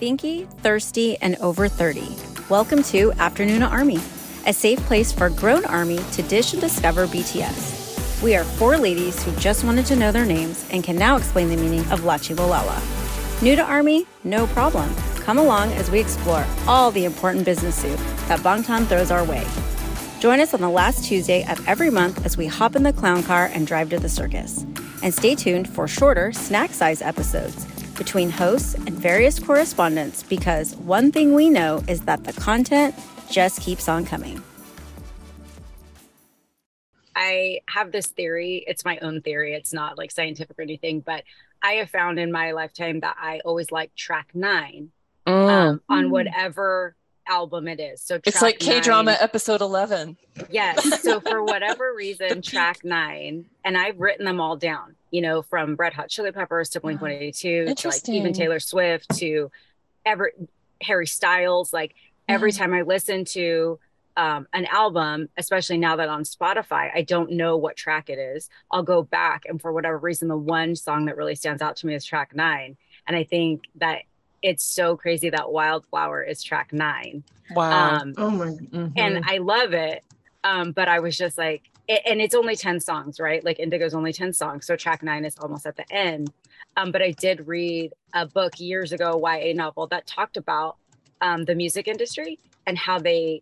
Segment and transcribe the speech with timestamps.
[0.00, 2.16] Thinky, thirsty, and over 30.
[2.48, 3.98] Welcome to Afternoona Army,
[4.46, 8.22] a safe place for grown Army to dish and discover BTS.
[8.22, 11.48] We are four ladies who just wanted to know their names and can now explain
[11.48, 13.42] the meaning of Lachi Walala.
[13.42, 14.06] New to Army?
[14.22, 14.94] No problem.
[15.16, 19.44] Come along as we explore all the important business soup that Bangtan throws our way.
[20.20, 23.24] Join us on the last Tuesday of every month as we hop in the clown
[23.24, 24.64] car and drive to the circus.
[25.02, 27.66] And stay tuned for shorter, snack size episodes
[27.98, 32.94] between hosts and various correspondents because one thing we know is that the content
[33.30, 34.42] just keeps on coming.
[37.14, 38.64] I have this theory.
[38.66, 39.54] It's my own theory.
[39.54, 41.24] It's not like scientific or anything, but
[41.62, 44.92] I have found in my lifetime that I always like track nine
[45.26, 45.50] mm.
[45.50, 46.94] um, on whatever
[47.28, 48.00] album it is.
[48.00, 50.16] So it's like K drama episode 11.
[50.50, 51.02] Yes.
[51.02, 55.76] So for whatever reason, track nine, and I've written them all down, you know, from
[55.76, 59.50] Red Hot Chili Peppers to Blink 182 to like even Taylor Swift to
[60.04, 60.32] ever
[60.82, 61.72] Harry Styles.
[61.72, 61.94] Like
[62.28, 63.78] every time I listen to
[64.16, 68.50] um, an album, especially now that on Spotify, I don't know what track it is.
[68.70, 71.86] I'll go back, and for whatever reason, the one song that really stands out to
[71.86, 72.76] me is track nine.
[73.06, 74.02] And I think that
[74.42, 77.22] it's so crazy that Wildflower is track nine.
[77.54, 78.00] Wow.
[78.00, 78.46] Um, oh my.
[78.46, 78.88] Mm-hmm.
[78.96, 80.04] And I love it.
[80.44, 83.42] Um, but I was just like, it, and it's only 10 songs, right?
[83.44, 84.66] Like Indigo's only 10 songs.
[84.66, 86.30] So track nine is almost at the end.
[86.76, 90.76] Um, but I did read a book years ago, YA novel, that talked about
[91.20, 93.40] um, the music industry and how they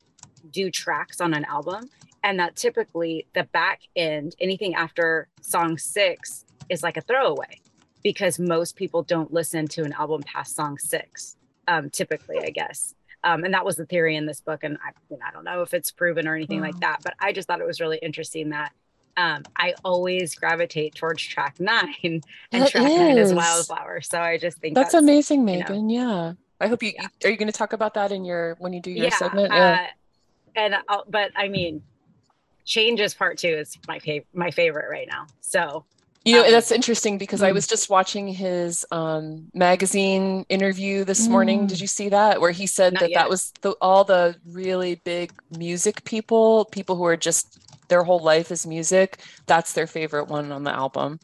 [0.51, 1.91] do tracks on an album.
[2.23, 7.61] And that typically the back end, anything after song six, is like a throwaway
[8.03, 11.37] because most people don't listen to an album past song six,
[11.69, 12.95] um, typically, I guess.
[13.27, 14.63] Um, and that was the theory in this book.
[14.63, 17.15] And I, you know, I don't know if it's proven or anything like that, but
[17.19, 18.73] I just thought it was really interesting that
[19.17, 22.99] um, I always gravitate towards track nine and that track is.
[22.99, 24.01] nine is Wildflower.
[24.03, 25.91] So I just think that's, that's amazing, Megan.
[25.91, 26.33] You know, yeah.
[26.61, 27.09] I hope you yeah.
[27.25, 29.53] are you going to talk about that in your when you do your yeah, segment?
[29.53, 29.87] Yeah.
[29.89, 31.83] Uh, and I'll, but I mean,
[32.65, 35.27] changes part two is my favorite my favorite right now.
[35.41, 35.85] So
[36.27, 37.47] you know, um, that's interesting because mm.
[37.47, 41.31] I was just watching his um, magazine interview this mm.
[41.31, 41.67] morning.
[41.69, 41.83] Did mm.
[41.83, 42.41] you see that?
[42.41, 43.19] Where he said Not that yet.
[43.21, 48.19] that was the, all the really big music people, people who are just their whole
[48.19, 49.21] life is music.
[49.47, 51.21] That's their favorite one on the album.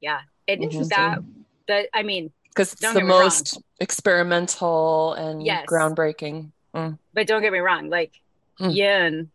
[0.00, 0.84] Yeah, it mm-hmm.
[0.88, 1.18] that
[1.66, 3.62] that I mean, because it's the most wrong.
[3.80, 5.66] experimental and yes.
[5.66, 6.52] groundbreaking.
[6.72, 6.98] Mm.
[7.12, 8.12] But don't get me wrong, like
[8.60, 8.72] mm.
[8.72, 9.30] Yun,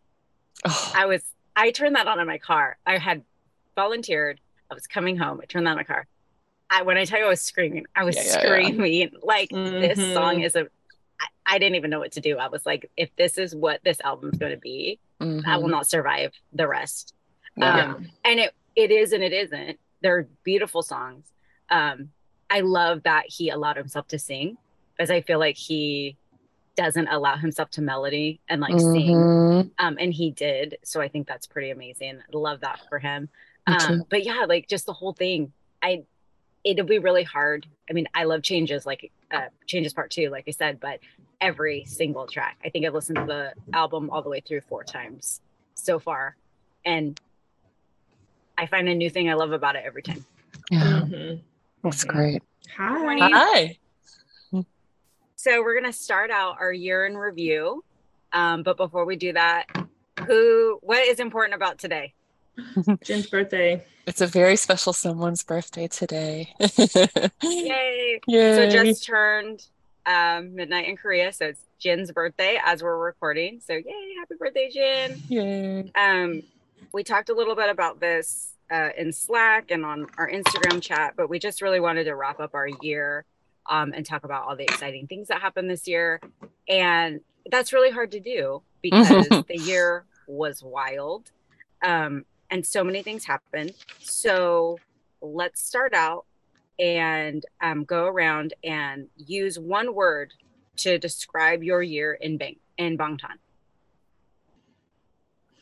[0.64, 0.92] oh.
[0.96, 1.22] I was
[1.54, 2.78] I turned that on in my car.
[2.86, 3.22] I had
[3.74, 4.40] volunteered
[4.72, 5.38] I was coming home.
[5.42, 6.06] I turned on my car.
[6.70, 8.92] I, when I tell you I was screaming, I was yeah, yeah, screaming.
[8.94, 9.06] Yeah.
[9.22, 9.80] Like mm-hmm.
[9.80, 10.66] this song is a.
[11.20, 12.38] I, I didn't even know what to do.
[12.38, 15.46] I was like, if this is what this album is going to be, mm-hmm.
[15.46, 15.72] I will mm-hmm.
[15.72, 17.14] not survive the rest.
[17.60, 19.78] Um, and it it is and it isn't.
[20.00, 21.26] They're beautiful songs.
[21.68, 22.08] Um,
[22.48, 24.56] I love that he allowed himself to sing,
[24.96, 26.16] because I feel like he
[26.74, 28.92] doesn't allow himself to melody and like mm-hmm.
[28.92, 29.70] sing.
[29.78, 30.78] Um, and he did.
[30.82, 32.20] So I think that's pretty amazing.
[32.32, 33.28] Love that for him.
[33.66, 35.52] Um, but yeah, like just the whole thing,
[35.82, 36.04] I
[36.64, 37.66] it'll be really hard.
[37.88, 41.00] I mean, I love changes, like uh, changes part two, like I said, but
[41.40, 42.58] every single track.
[42.64, 45.40] I think I've listened to the album all the way through four times
[45.74, 46.36] so far,
[46.84, 47.20] and
[48.56, 50.24] I find a new thing I love about it every time.
[50.70, 51.40] Yeah, mm-hmm.
[51.82, 52.16] that's mm-hmm.
[52.16, 52.42] great.
[52.76, 53.28] Hi.
[53.32, 53.78] Hi.
[55.36, 57.84] So we're gonna start out our year in review,
[58.32, 59.66] um, but before we do that,
[60.26, 62.14] who what is important about today?
[63.02, 63.84] Jin's birthday.
[64.06, 66.54] It's a very special someone's birthday today.
[66.58, 67.30] Yay.
[67.42, 68.20] Yay.
[68.26, 69.66] So just turned
[70.06, 71.32] um, midnight in Korea.
[71.32, 73.60] So it's Jin's birthday as we're recording.
[73.64, 75.22] So yay, happy birthday, Jin.
[75.28, 75.92] Yay.
[75.94, 76.42] Um,
[76.92, 81.14] we talked a little bit about this uh, in Slack and on our Instagram chat,
[81.16, 83.24] but we just really wanted to wrap up our year
[83.68, 86.20] um, and talk about all the exciting things that happened this year.
[86.68, 87.20] And
[87.50, 91.30] that's really hard to do because the year was wild.
[91.84, 93.72] Um, and so many things happened.
[93.98, 94.78] So
[95.22, 96.26] let's start out
[96.78, 100.34] and um, go around and use one word
[100.76, 103.38] to describe your year in Bang in Bangtan.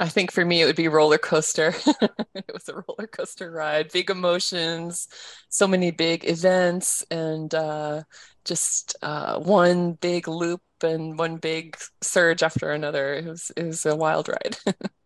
[0.00, 1.74] I think for me it would be roller coaster.
[2.34, 5.08] it was a roller coaster ride, big emotions,
[5.48, 8.02] so many big events, and uh,
[8.44, 13.14] just uh, one big loop and one big surge after another.
[13.14, 14.56] It was it was a wild ride.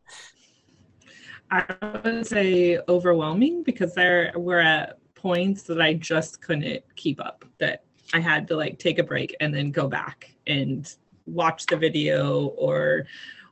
[1.54, 7.44] I would say overwhelming because there were at points that I just couldn't keep up.
[7.58, 10.92] That I had to like take a break and then go back and
[11.26, 13.06] watch the video or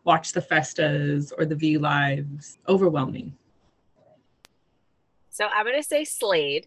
[0.04, 2.58] watch the festas or the V lives.
[2.69, 3.37] Overwhelming.
[5.31, 6.66] So I'm gonna say Slade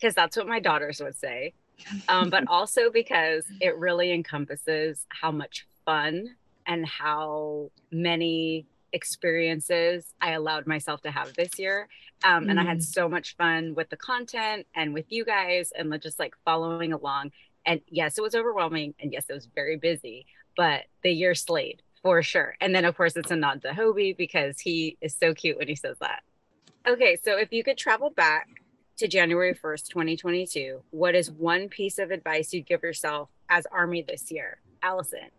[0.00, 1.54] because that's what my daughters would say.
[2.08, 6.36] um, but also because it really encompasses how much fun
[6.66, 11.88] and how many experiences I allowed myself to have this year.
[12.22, 12.50] Um, mm.
[12.50, 12.82] And I had mm.
[12.82, 17.32] so much fun with the content and with you guys and just like following along.
[17.66, 18.94] And yes, it was overwhelming.
[19.00, 20.26] And yes, it was very busy,
[20.56, 22.54] but the year slayed for sure.
[22.60, 25.68] And then, of course, it's a nod to Hobi because he is so cute when
[25.68, 26.22] he says that.
[26.86, 28.48] Okay, so if you could travel back
[28.98, 34.04] to January 1st, 2022, what is one piece of advice you'd give yourself as Army
[34.06, 34.58] this year?
[34.82, 35.30] Allison.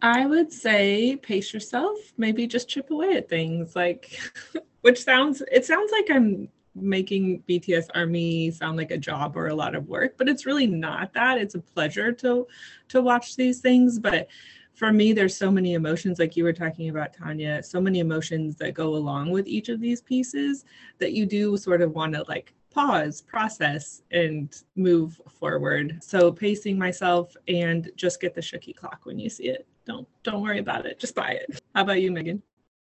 [0.00, 4.18] I would say pace yourself, maybe just chip away at things like
[4.82, 9.54] which sounds it sounds like I'm making BTS Army sound like a job or a
[9.54, 11.38] lot of work, but it's really not that.
[11.38, 12.46] It's a pleasure to
[12.88, 14.28] to watch these things, but
[14.74, 18.56] for me there's so many emotions like you were talking about Tanya, so many emotions
[18.56, 20.64] that go along with each of these pieces
[20.98, 25.98] that you do sort of want to like pause, process, and move forward.
[26.00, 29.66] So pacing myself and just get the Shooky clock when you see it.
[29.88, 31.00] Don't don't worry about it.
[31.00, 31.60] Just buy it.
[31.74, 32.42] How about you, Megan?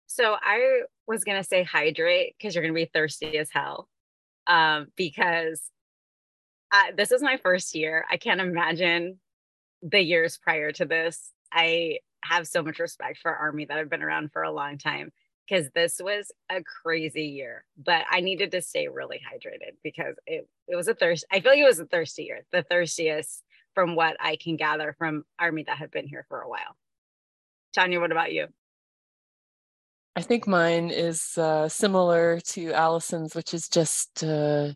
[0.09, 3.89] So I was gonna say hydrate because you're gonna be thirsty as hell.
[4.47, 5.71] Um, because
[6.73, 8.05] I, this is my first year.
[8.11, 9.21] I can't imagine
[9.83, 11.31] the years prior to this.
[11.53, 15.13] I have so much respect for Army that have been around for a long time
[15.49, 20.49] because this was a crazy year, but I needed to stay really hydrated because it,
[20.67, 21.25] it was a thirst.
[21.31, 24.95] I feel like it was a thirsty year, the thirstiest from what I can gather
[24.99, 26.77] from Army that have been here for a while.
[27.79, 28.49] Tanya, what about you?
[30.17, 34.73] I think mine is uh, similar to Allison's, which is just uh,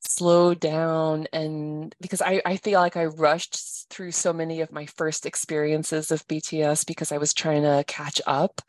[0.00, 1.28] slow down.
[1.32, 6.10] And because I, I feel like I rushed through so many of my first experiences
[6.10, 8.60] of BTS because I was trying to catch up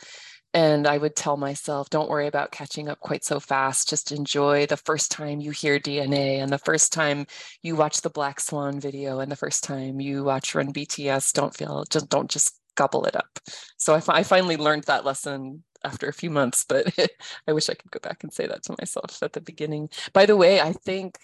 [0.53, 3.89] and I would tell myself, don't worry about catching up quite so fast.
[3.89, 7.25] Just enjoy the first time you hear DNA and the first time
[7.63, 11.33] you watch the Black Swan video and the first time you watch Run BTS.
[11.33, 13.39] Don't feel, just don't just gobble it up.
[13.77, 16.93] So I, I finally learned that lesson after a few months, but
[17.47, 19.89] I wish I could go back and say that to myself at the beginning.
[20.13, 21.17] By the way, I think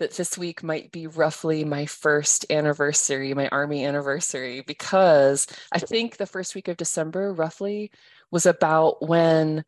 [0.00, 6.16] that this week might be roughly my first anniversary, my army anniversary, because I think
[6.16, 7.90] the first week of December, roughly,
[8.30, 9.64] was about when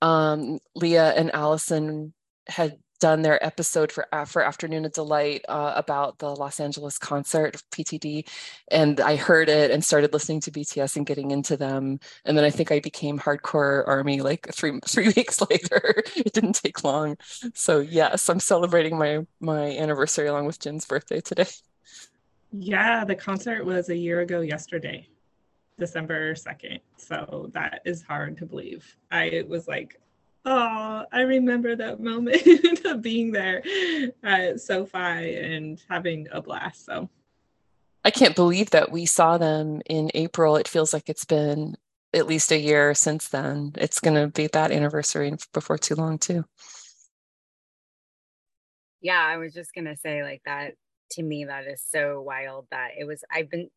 [0.00, 2.14] um, Leah and Allison
[2.48, 7.54] had done their episode for uh, for Afternoona Delight uh, about the Los Angeles concert
[7.54, 8.28] of PTD,
[8.70, 12.44] and I heard it and started listening to BTS and getting into them, and then
[12.44, 16.02] I think I became hardcore Army like three three weeks later.
[16.16, 17.16] it didn't take long,
[17.54, 21.46] so yes, I'm celebrating my my anniversary along with Jin's birthday today.
[22.52, 25.08] Yeah, the concert was a year ago yesterday.
[25.78, 26.80] December 2nd.
[26.96, 28.96] So that is hard to believe.
[29.10, 30.00] I was like,
[30.46, 33.62] oh, I remember that moment of being there
[34.22, 36.86] at SoFi and having a blast.
[36.86, 37.10] So
[38.04, 40.56] I can't believe that we saw them in April.
[40.56, 41.76] It feels like it's been
[42.14, 43.72] at least a year since then.
[43.76, 46.44] It's going to be that anniversary before too long, too.
[49.00, 50.74] Yeah, I was just going to say, like, that
[51.12, 53.22] to me, that is so wild that it was.
[53.30, 53.70] I've been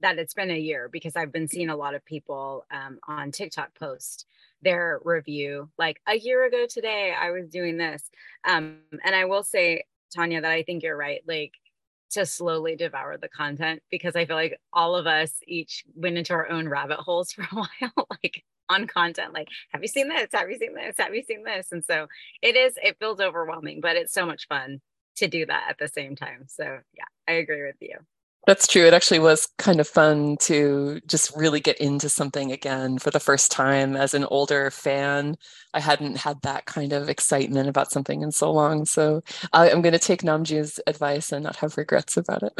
[0.00, 3.30] that it's been a year because I've been seeing a lot of people um, on
[3.32, 4.26] TikTok post
[4.62, 8.10] their review like a year ago today I was doing this.
[8.44, 9.84] Um, and I will say,
[10.14, 11.22] Tanya, that I think you're right.
[11.26, 11.52] Like
[12.10, 16.32] to slowly devour the content because I feel like all of us each went into
[16.32, 19.32] our own rabbit holes for a while, like on content.
[19.32, 20.28] Like, have you seen this?
[20.32, 20.96] Have you seen this?
[20.98, 21.72] Have you seen this?
[21.72, 22.06] And so
[22.42, 24.80] it is, it feels overwhelming, but it's so much fun
[25.16, 26.44] to do that at the same time.
[26.48, 27.98] So yeah, I agree with you.
[28.46, 28.86] That's true.
[28.86, 33.18] It actually was kind of fun to just really get into something again for the
[33.18, 35.36] first time as an older fan.
[35.74, 38.84] I hadn't had that kind of excitement about something in so long.
[38.84, 39.22] So
[39.52, 42.52] I, am going to take Namjoon's advice and not have regrets about it.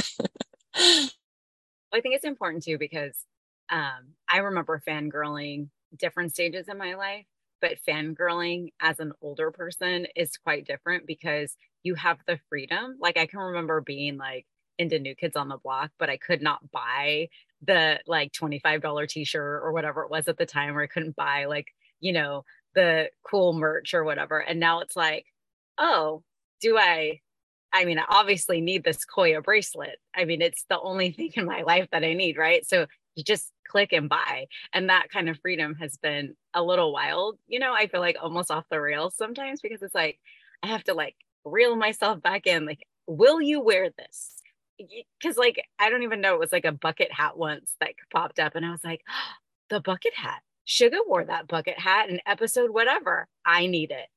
[1.94, 3.24] I think it's important too because
[3.70, 7.26] um, I remember fangirling different stages in my life,
[7.60, 12.96] but fangirling as an older person is quite different because you have the freedom.
[13.00, 14.46] Like I can remember being like,
[14.78, 17.28] into New Kids on the Block, but I could not buy
[17.62, 21.46] the like $25 t-shirt or whatever it was at the time, or I couldn't buy
[21.46, 21.68] like,
[22.00, 24.38] you know, the cool merch or whatever.
[24.38, 25.26] And now it's like,
[25.78, 26.22] oh,
[26.60, 27.20] do I
[27.72, 29.98] I mean, I obviously need this Koya bracelet.
[30.14, 32.66] I mean, it's the only thing in my life that I need, right?
[32.66, 34.46] So you just click and buy.
[34.72, 37.38] And that kind of freedom has been a little wild.
[37.46, 40.18] You know, I feel like almost off the rails sometimes because it's like
[40.62, 42.66] I have to like reel myself back in.
[42.66, 44.34] Like, will you wear this?
[45.20, 48.38] Because like I don't even know it was like a bucket hat once that popped
[48.38, 49.32] up, and I was like, oh,
[49.70, 50.40] the bucket hat.
[50.66, 53.28] Suga wore that bucket hat in episode whatever.
[53.44, 54.08] I need it.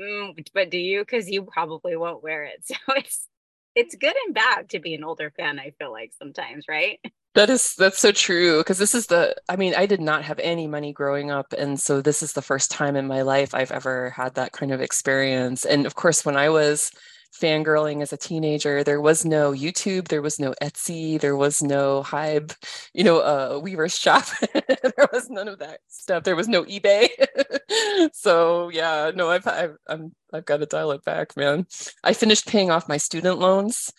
[0.00, 1.00] Mm, but do you?
[1.00, 2.64] Because you probably won't wear it.
[2.66, 3.28] So it's
[3.76, 6.98] it's good and bad to be an older fan, I feel like sometimes, right?
[7.34, 10.38] That is that's so true because this is the I mean I did not have
[10.38, 13.72] any money growing up and so this is the first time in my life I've
[13.72, 16.92] ever had that kind of experience and of course when I was
[17.34, 22.02] fangirling as a teenager there was no YouTube there was no Etsy there was no
[22.02, 22.54] Hybe
[22.94, 24.24] you know uh Weverse shop.
[24.96, 26.22] There was none of that stuff.
[26.24, 27.08] There was no eBay.
[28.12, 31.66] So yeah no I've, I've I'm I've got to dial it back man.
[32.04, 33.92] I finished paying off my student loans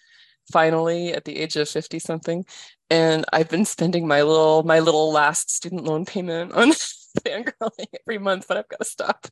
[0.52, 2.46] finally at the age of 50 something
[2.90, 6.72] and I've been spending my little my little last student loan payment on
[7.26, 9.28] fangirling every month, but I've got to stop.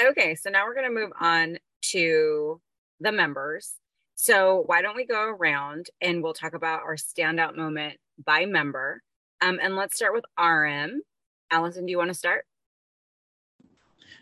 [0.00, 1.58] Okay, so now we're going to move on
[1.90, 2.60] to
[3.00, 3.74] the members.
[4.14, 9.02] So why don't we go around and we'll talk about our standout moment by member.
[9.40, 11.02] Um, and let's start with RM.
[11.50, 12.46] Allison, do you want to start?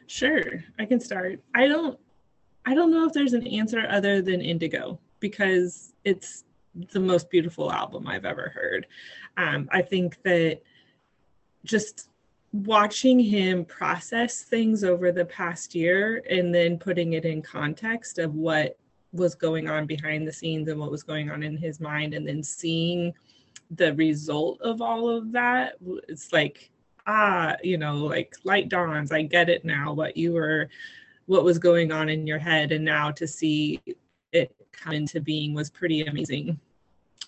[0.06, 1.40] Sure, I can start.
[1.54, 1.98] I don't
[2.66, 6.44] I don't know if there's an answer other than Indigo because it's
[6.92, 8.86] the most beautiful album I've ever heard.
[9.36, 10.62] Um, I think that
[11.64, 12.08] just
[12.54, 18.32] watching him process things over the past year and then putting it in context of
[18.36, 18.78] what
[19.12, 22.28] was going on behind the scenes and what was going on in his mind and
[22.28, 23.12] then seeing
[23.72, 25.74] the result of all of that
[26.08, 26.70] it's like
[27.08, 30.68] ah you know like light dawns i get it now what you were
[31.26, 33.80] what was going on in your head and now to see
[34.30, 36.58] it come into being was pretty amazing.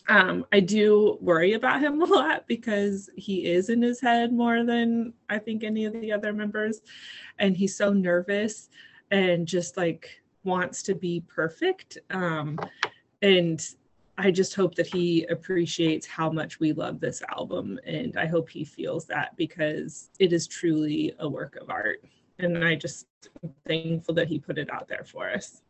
[0.09, 4.65] Um, I do worry about him a lot because he is in his head more
[4.65, 6.81] than I think any of the other members.
[7.39, 8.69] And he's so nervous
[9.11, 11.99] and just like wants to be perfect.
[12.11, 12.59] Um,
[13.23, 13.61] and
[14.19, 17.79] I just hope that he appreciates how much we love this album.
[17.85, 22.03] And I hope he feels that because it is truly a work of art.
[22.39, 23.07] And I just
[23.43, 25.63] am thankful that he put it out there for us.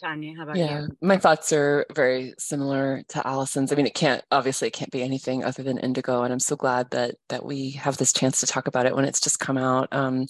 [0.00, 0.96] Tanya, how about yeah, you?
[1.00, 3.72] my thoughts are very similar to Allison's.
[3.72, 6.54] I mean, it can't obviously it can't be anything other than Indigo, and I'm so
[6.54, 9.56] glad that that we have this chance to talk about it when it's just come
[9.56, 9.88] out.
[9.92, 10.26] Um,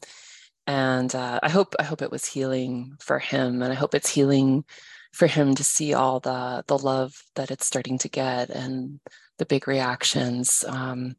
[0.66, 4.10] and uh, I hope I hope it was healing for him, and I hope it's
[4.10, 4.64] healing
[5.12, 9.00] for him to see all the the love that it's starting to get and
[9.38, 10.64] the big reactions.
[10.68, 11.16] Um,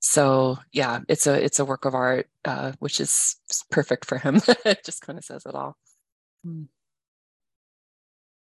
[0.00, 3.36] so yeah, it's a it's a work of art, uh, which is
[3.70, 4.40] perfect for him.
[4.64, 5.76] it just kind of says it all.
[6.46, 6.68] Mm.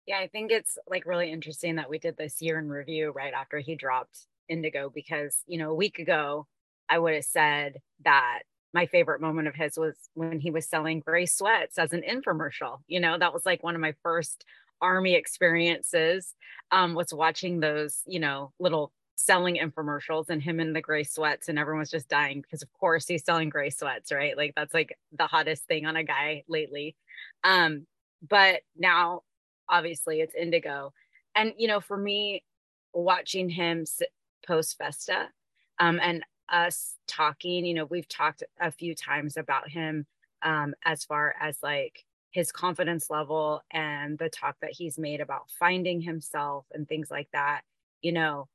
[0.08, 3.34] Yeah, I think it's like really interesting that we did this year in review right
[3.34, 6.48] after he dropped Indigo because, you know, a week ago,
[6.88, 8.40] I would have said that
[8.74, 12.78] my favorite moment of his was when he was selling gray sweats as an infomercial.
[12.88, 14.46] You know, that was like one of my first
[14.80, 16.34] army experiences
[16.72, 21.48] um, was watching those, you know, little selling infomercials and him in the gray sweats
[21.50, 24.36] and everyone was just dying because of course he's selling gray sweats, right?
[24.38, 26.96] Like that's like the hottest thing on a guy lately.
[27.44, 27.86] Um,
[28.28, 29.22] but now
[29.68, 30.92] obviously it's indigo.
[31.34, 32.44] And you know for me
[32.92, 33.84] watching him
[34.46, 35.28] post festa
[35.78, 40.06] um, and us talking you know we've talked a few times about him
[40.42, 45.50] um, as far as like his confidence level and the talk that he's made about
[45.58, 47.62] finding himself and things like that.
[48.02, 48.48] You know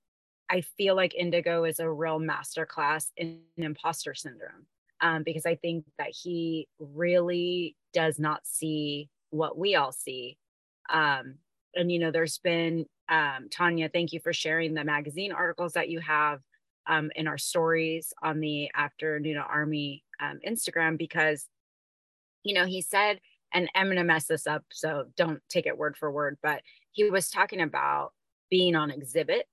[0.49, 4.65] i feel like indigo is a real masterclass in imposter syndrome
[5.01, 10.37] um, because i think that he really does not see what we all see
[10.89, 11.35] um,
[11.75, 15.89] and you know, there's been um, Tanya, thank you for sharing the magazine articles that
[15.89, 16.39] you have
[16.87, 21.47] um, in our stories on the Afternoona Army um, Instagram because,
[22.43, 23.19] you know, he said,
[23.53, 26.61] and I'm to mess this up, so don't take it word for word, but
[26.91, 28.13] he was talking about
[28.49, 29.47] being on exhibit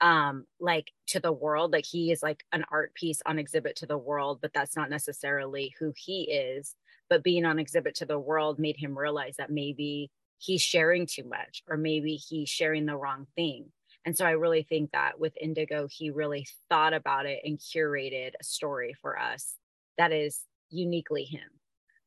[0.00, 3.86] um like to the world like he is like an art piece on exhibit to
[3.86, 6.74] the world but that's not necessarily who he is
[7.08, 11.24] but being on exhibit to the world made him realize that maybe he's sharing too
[11.24, 13.66] much or maybe he's sharing the wrong thing.
[14.04, 18.32] And so i really think that with indigo he really thought about it and curated
[18.38, 19.54] a story for us
[19.96, 21.48] that is uniquely him.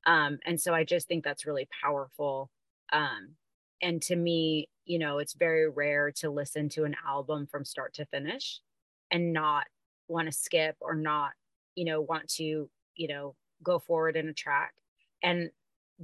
[0.05, 2.49] Um, and so i just think that's really powerful.
[2.91, 3.35] Um,
[3.81, 7.93] and to me you know it's very rare to listen to an album from start
[7.95, 8.61] to finish
[9.11, 9.65] and not
[10.07, 11.31] want to skip or not
[11.75, 14.73] you know want to you know go forward in a track
[15.23, 15.49] and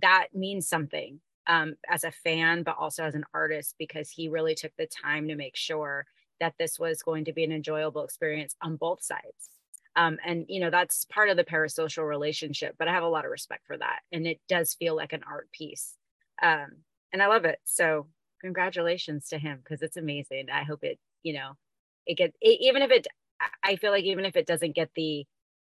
[0.01, 4.55] that means something um, as a fan, but also as an artist, because he really
[4.55, 6.05] took the time to make sure
[6.39, 9.49] that this was going to be an enjoyable experience on both sides.
[9.95, 13.25] Um, and you know that's part of the parasocial relationship, but I have a lot
[13.25, 15.95] of respect for that, and it does feel like an art piece,
[16.41, 16.77] um,
[17.11, 17.59] and I love it.
[17.63, 18.07] So
[18.41, 20.47] congratulations to him because it's amazing.
[20.51, 21.51] I hope it, you know,
[22.07, 23.07] it gets even if it.
[23.63, 25.25] I feel like even if it doesn't get the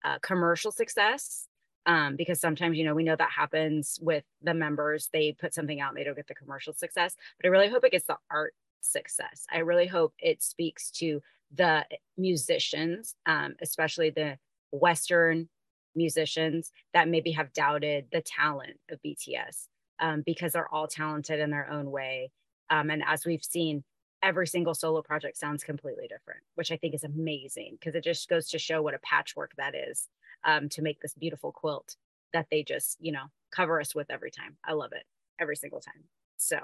[0.05, 1.49] uh, commercial success
[1.87, 5.81] um, because sometimes you know we know that happens with the members they put something
[5.81, 8.17] out and they don't get the commercial success but i really hope it gets the
[8.31, 9.47] art success.
[9.51, 11.23] I really hope it speaks to
[11.55, 11.85] the
[12.17, 14.39] musicians um, especially the
[14.71, 15.49] western
[15.95, 19.69] musicians that maybe have doubted the talent of bts
[20.01, 22.31] um, because they're all talented in their own way
[22.71, 23.85] um, and as we've seen
[24.23, 28.31] every single solo project sounds completely different which i think is amazing because it just
[28.31, 30.09] goes to show what a patchwork that is
[30.45, 31.97] um, to make this beautiful quilt
[32.33, 34.57] that they just, you know, cover us with every time.
[34.65, 35.05] I love it
[35.41, 36.05] every single time.
[36.37, 36.59] So,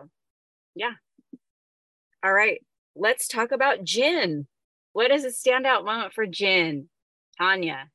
[0.74, 0.92] yeah.
[2.24, 2.60] All right,
[2.96, 4.46] let's talk about Jin.
[4.92, 6.88] What is a standout moment for Jin?
[7.38, 7.90] Tanya.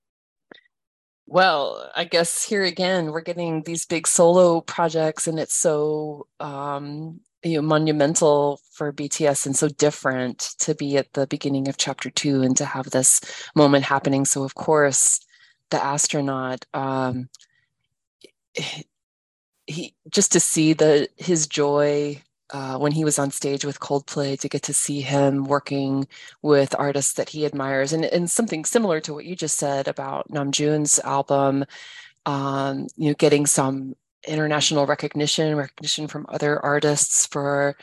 [1.26, 7.20] Well, I guess here again, we're getting these big solo projects, and it's so um,
[7.44, 12.10] you know monumental for BTS and so different to be at the beginning of chapter
[12.10, 13.22] two and to have this
[13.56, 14.26] moment happening.
[14.26, 15.20] So of course,
[15.74, 17.28] the astronaut um,
[19.66, 24.40] he just to see the his joy uh, when he was on stage with Coldplay
[24.40, 26.08] to get to see him working
[26.44, 30.30] with artists that he admires and, and something similar to what you just said about
[30.30, 31.66] Namjoon's album
[32.28, 33.96] um, you know getting some
[34.28, 37.76] international recognition recognition from other artists for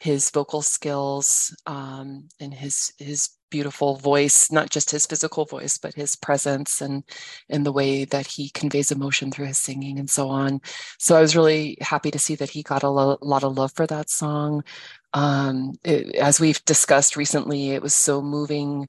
[0.00, 5.94] his vocal skills um, and his his beautiful voice, not just his physical voice, but
[5.94, 7.04] his presence and
[7.48, 10.60] and the way that he conveys emotion through his singing and so on.
[10.98, 13.72] So I was really happy to see that he got a lo- lot of love
[13.72, 14.64] for that song.
[15.14, 18.88] Um, it, as we've discussed recently, it was so moving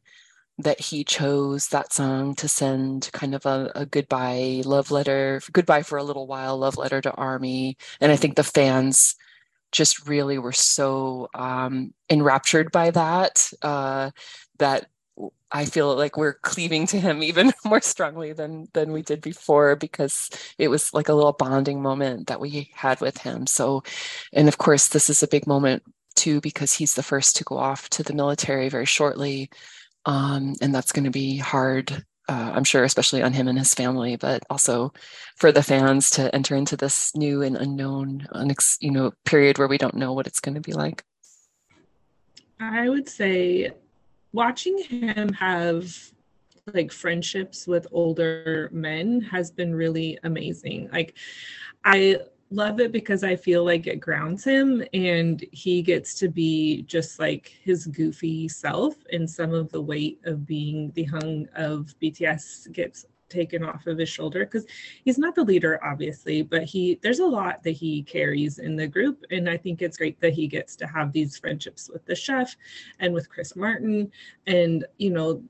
[0.60, 5.84] that he chose that song to send kind of a, a goodbye love letter, goodbye
[5.84, 7.78] for a little while love letter to Army.
[8.02, 9.16] And I think the fans
[9.72, 14.12] just really were so um, enraptured by that uh,
[14.60, 14.90] that
[15.52, 19.76] I feel like we're cleaving to him even more strongly than than we did before
[19.76, 23.48] because it was like a little bonding moment that we had with him.
[23.48, 23.84] So,
[24.34, 25.84] and of course, this is a big moment
[26.16, 29.50] too because he's the first to go off to the military very shortly,
[30.06, 33.74] um, and that's going to be hard uh, I'm sure, especially on him and his
[33.74, 34.94] family, but also
[35.36, 39.68] for the fans to enter into this new and unknown, unex- you know, period where
[39.68, 41.04] we don't know what it's going to be like.
[42.60, 43.72] I would say
[44.32, 45.96] watching him have
[46.74, 50.90] like friendships with older men has been really amazing.
[50.92, 51.18] Like,
[51.84, 52.20] I
[52.52, 57.20] love it because I feel like it grounds him and he gets to be just
[57.20, 62.72] like his goofy self and some of the weight of being the hyung of BTS
[62.72, 64.66] gets taken off of his shoulder because
[65.04, 68.88] he's not the leader obviously but he there's a lot that he carries in the
[68.88, 72.16] group and i think it's great that he gets to have these friendships with the
[72.16, 72.56] chef
[73.00, 74.12] and with chris martin
[74.48, 75.42] and you know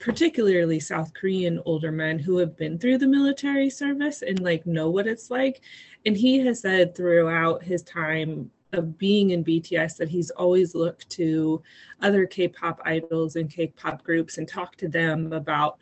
[0.00, 4.88] particularly South Korean older men who have been through the military service and like know
[4.88, 5.60] what it's like.
[6.06, 11.08] And he has said throughout his time of being in BTS that he's always looked
[11.10, 11.62] to
[12.02, 15.78] other K-pop idols and K-pop groups and talked to them about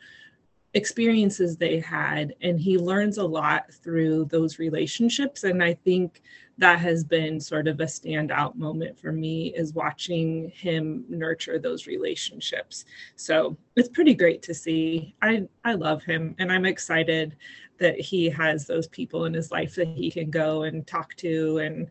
[0.75, 5.43] experiences they had and he learns a lot through those relationships.
[5.43, 6.21] And i think
[6.57, 11.87] that has been sort of a standout moment for me is watching him nurture those
[11.87, 12.85] relationships.
[13.15, 15.15] So it's pretty great to see.
[15.21, 17.35] I i love him and i'm excited
[17.79, 21.57] that he has those people in his life that he can go and talk to
[21.57, 21.89] and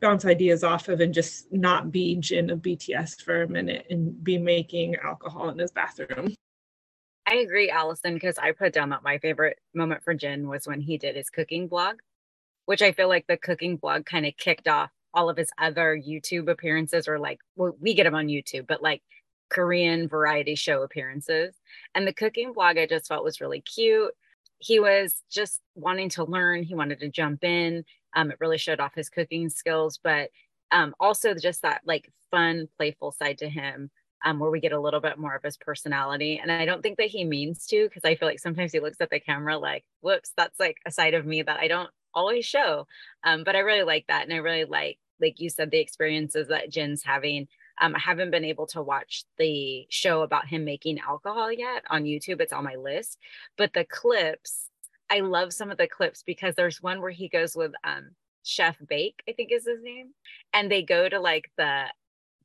[0.00, 4.22] bounce ideas off of and just not be Jin of BTS for a minute and
[4.24, 6.34] be making alcohol in his bathroom.
[7.26, 10.80] I agree, Allison, because I put down that my favorite moment for Jin was when
[10.80, 11.96] he did his cooking blog,
[12.66, 15.96] which I feel like the cooking blog kind of kicked off all of his other
[15.96, 19.02] YouTube appearances, or like well, we get him on YouTube, but like
[19.50, 21.54] Korean variety show appearances.
[21.94, 24.12] And the cooking blog I just felt was really cute.
[24.58, 27.84] He was just wanting to learn, he wanted to jump in.
[28.14, 30.30] Um, it really showed off his cooking skills, but
[30.72, 33.90] um, also just that like fun, playful side to him
[34.24, 36.38] um, where we get a little bit more of his personality.
[36.40, 39.00] And I don't think that he means to, because I feel like sometimes he looks
[39.00, 42.44] at the camera like, whoops, that's like a side of me that I don't always
[42.44, 42.86] show.
[43.24, 44.24] Um, but I really like that.
[44.24, 47.48] And I really like, like you said, the experiences that Jin's having.
[47.80, 52.04] Um, I haven't been able to watch the show about him making alcohol yet on
[52.04, 52.40] YouTube.
[52.40, 53.18] It's on my list.
[53.56, 54.68] But the clips,
[55.08, 58.10] I love some of the clips because there's one where he goes with um,
[58.42, 60.10] Chef Baek, I think is his name,
[60.52, 61.84] and they go to like the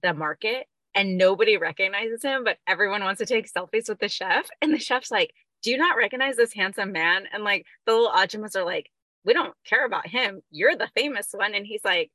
[0.03, 4.47] the market and nobody recognizes him, but everyone wants to take selfies with the chef.
[4.61, 7.25] And the chef's like, Do you not recognize this handsome man?
[7.33, 8.89] And like the little Ajummas are like,
[9.25, 10.41] We don't care about him.
[10.49, 11.53] You're the famous one.
[11.53, 12.11] And he's like,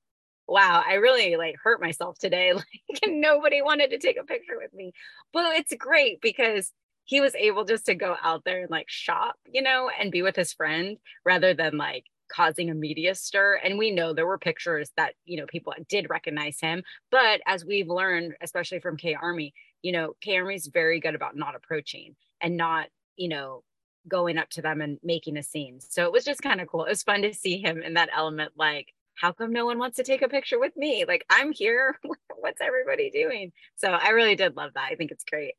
[0.48, 2.52] Wow, I really like hurt myself today.
[2.92, 4.92] Like nobody wanted to take a picture with me.
[5.32, 6.72] But it's great because
[7.04, 10.22] he was able just to go out there and like shop, you know, and be
[10.22, 13.60] with his friend rather than like causing a media stir.
[13.62, 16.82] And we know there were pictures that, you know, people did recognize him.
[17.10, 21.14] But as we've learned, especially from K Army, you know, K Army is very good
[21.14, 23.62] about not approaching and not, you know,
[24.08, 25.80] going up to them and making a scene.
[25.80, 26.84] So it was just kind of cool.
[26.84, 29.96] It was fun to see him in that element like, how come no one wants
[29.96, 31.04] to take a picture with me?
[31.06, 31.98] Like, I'm here.
[32.38, 33.52] What's everybody doing?
[33.76, 34.88] So I really did love that.
[34.90, 35.54] I think it's great.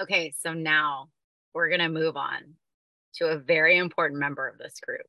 [0.00, 1.08] Okay, so now
[1.54, 2.54] we're going to move on
[3.18, 5.06] to a very important member of this group.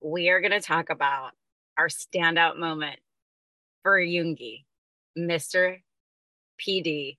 [0.00, 1.32] We are going to talk about
[1.78, 2.98] our standout moment
[3.82, 4.64] for Yoongi,
[5.18, 5.78] Mr.
[6.60, 7.16] PD,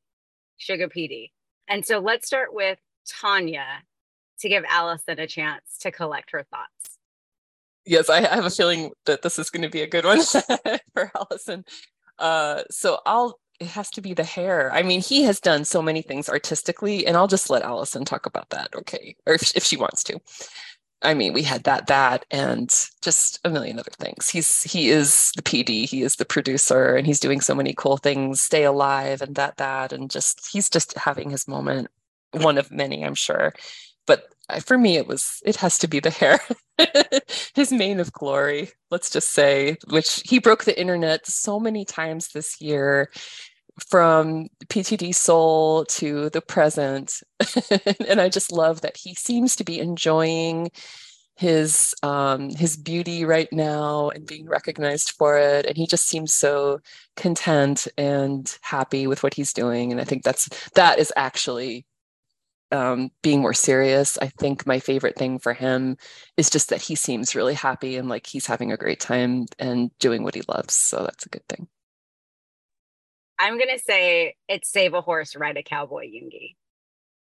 [0.59, 1.31] Suga PD.
[1.67, 3.83] And so let's start with Tanya
[4.39, 6.97] to give Allison a chance to collect her thoughts.
[7.85, 10.21] Yes, I have a feeling that this is going to be a good one
[10.93, 11.65] for Allison.
[12.19, 14.71] Uh, so I'll it has to be the hair.
[14.71, 18.25] I mean, he has done so many things artistically, and I'll just let Allison talk
[18.25, 19.15] about that, okay?
[19.25, 20.19] Or if, if she wants to.
[21.03, 22.69] I mean, we had that, that, and
[23.01, 24.29] just a million other things.
[24.29, 27.97] He's he is the PD, he is the producer, and he's doing so many cool
[27.97, 28.41] things.
[28.41, 31.89] Stay alive, and that, that, and just he's just having his moment.
[32.31, 33.53] One of many, I'm sure.
[34.07, 34.33] But
[34.63, 36.39] for me, it was it has to be the hair,
[37.55, 38.69] his mane of glory.
[38.89, 43.11] Let's just say, which he broke the internet so many times this year
[43.89, 47.21] from PTD Soul to the present.
[48.07, 50.71] and I just love that he seems to be enjoying
[51.37, 55.65] his um, his beauty right now and being recognized for it.
[55.65, 56.79] And he just seems so
[57.15, 59.91] content and happy with what he's doing.
[59.91, 61.85] And I think that's that is actually
[62.71, 64.17] um, being more serious.
[64.17, 65.97] I think my favorite thing for him
[66.35, 69.91] is just that he seems really happy and like he's having a great time and
[69.99, 70.73] doing what he loves.
[70.73, 71.67] So that's a good thing.
[73.39, 76.55] I'm gonna say it's save a horse, ride a cowboy Yoongi,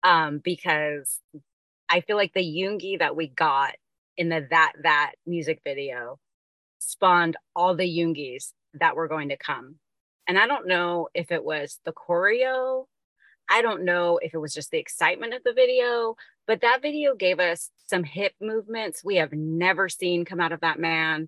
[0.04, 1.20] um, because
[1.90, 3.76] I feel like the Yoongi that we got
[4.18, 6.20] in the that that music video
[6.80, 9.76] spawned all the Yoongis that were going to come,
[10.28, 12.88] and I don't know if it was the choreo,
[13.52, 16.16] I don't know if it was just the excitement of the video,
[16.48, 20.62] but that video gave us some hip movements we have never seen come out of
[20.62, 21.28] that man.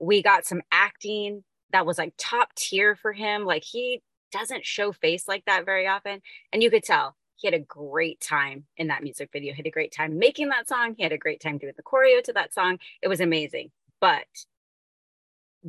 [0.00, 3.44] We got some acting that was like top tier for him.
[3.44, 6.22] Like he doesn't show face like that very often.
[6.52, 9.52] And you could tell he had a great time in that music video.
[9.52, 10.96] He had a great time making that song.
[10.96, 12.80] He had a great time doing the choreo to that song.
[13.00, 13.70] It was amazing.
[14.00, 14.26] But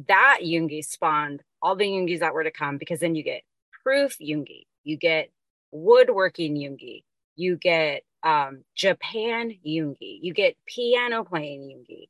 [0.07, 3.43] that Yoongi spawned all the Yoongis that were to come because then you get
[3.83, 5.29] proof Yoongi, you get
[5.75, 7.03] woodworking Yoongi,
[7.35, 12.07] you get um, Japan Yoongi, you get piano playing Yoongi,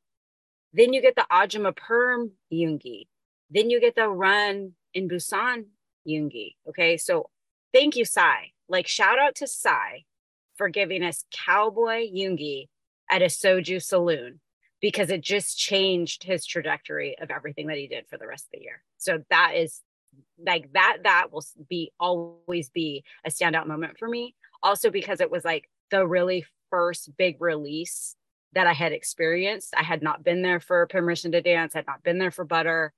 [0.72, 3.06] then you get the Ajumma Perm Yoongi,
[3.50, 5.66] then you get the run in Busan
[6.08, 6.54] Yoongi.
[6.68, 7.30] Okay, so
[7.72, 8.46] thank you, Psy.
[8.68, 10.00] Like shout out to Psy
[10.56, 12.68] for giving us Cowboy Yoongi
[13.10, 14.40] at a soju saloon
[14.80, 18.50] because it just changed his trajectory of everything that he did for the rest of
[18.52, 18.82] the year.
[18.98, 19.82] So that is
[20.44, 25.30] like that that will be always be a standout moment for me also because it
[25.30, 28.16] was like the really first big release
[28.52, 29.74] that I had experienced.
[29.76, 32.44] I had not been there for Permission to Dance, I had not been there for
[32.44, 32.92] Butter.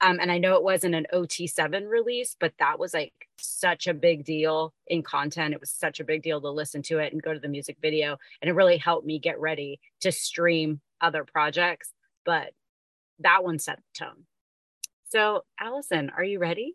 [0.00, 3.94] Um, and I know it wasn't an OT7 release, but that was like such a
[3.94, 5.54] big deal in content.
[5.54, 7.78] It was such a big deal to listen to it and go to the music
[7.80, 8.18] video.
[8.42, 11.92] And it really helped me get ready to stream other projects.
[12.24, 12.52] But
[13.20, 14.26] that one set the tone.
[15.10, 16.74] So, Allison, are you ready?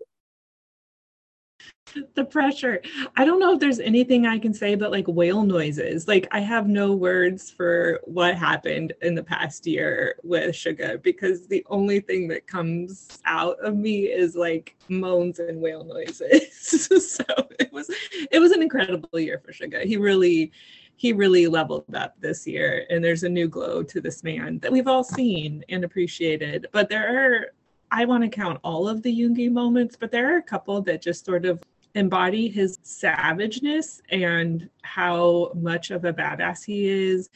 [2.15, 2.81] the pressure.
[3.17, 6.07] I don't know if there's anything I can say but like whale noises.
[6.07, 11.47] Like I have no words for what happened in the past year with Suga because
[11.47, 17.11] the only thing that comes out of me is like moans and whale noises.
[17.11, 17.23] so
[17.59, 17.89] it was
[18.31, 19.83] it was an incredible year for Suga.
[19.83, 20.51] He really
[20.95, 24.71] he really leveled up this year and there's a new glow to this man that
[24.71, 26.67] we've all seen and appreciated.
[26.71, 27.47] But there are
[27.91, 31.01] I want to count all of the Yoongi moments, but there are a couple that
[31.01, 31.63] just sort of
[31.95, 37.29] embody his savageness and how much of a badass he is.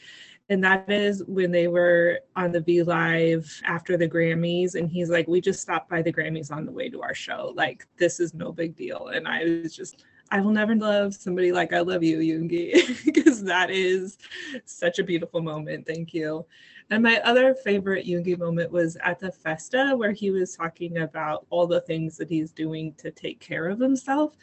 [0.50, 5.08] And that is when they were on the V Live after the Grammys, and he's
[5.08, 7.52] like, We just stopped by the Grammys on the way to our show.
[7.56, 9.08] Like, this is no big deal.
[9.08, 13.42] And I was just, I will never love somebody like I love you, Yoongi, because
[13.44, 14.18] that is
[14.66, 15.86] such a beautiful moment.
[15.86, 16.44] Thank you.
[16.90, 21.46] And my other favorite Yoongi moment was at the Festa, where he was talking about
[21.50, 24.36] all the things that he's doing to take care of himself.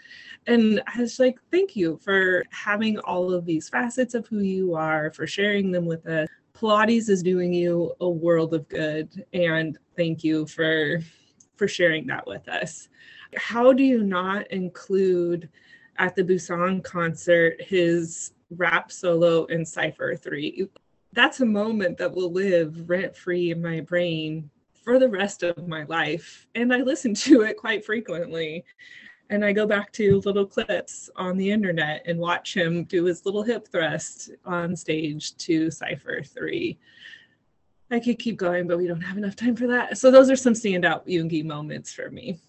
[0.48, 4.74] And I was like, thank you for having all of these facets of who you
[4.74, 6.28] are, for sharing them with us.
[6.54, 9.26] Pilates is doing you a world of good.
[9.34, 11.00] And thank you for
[11.58, 12.90] for sharing that with us.
[13.38, 15.48] How do you not include
[15.98, 20.68] at the Busan concert, his rap solo in Cypher 3.
[21.14, 24.50] That's a moment that will live rent free in my brain
[24.84, 26.48] for the rest of my life.
[26.56, 28.64] And I listen to it quite frequently.
[29.30, 33.26] And I go back to little clips on the internet and watch him do his
[33.26, 36.78] little hip thrust on stage to Cypher 3.
[37.92, 39.98] I could keep going, but we don't have enough time for that.
[39.98, 42.40] So those are some standout Yoongi moments for me.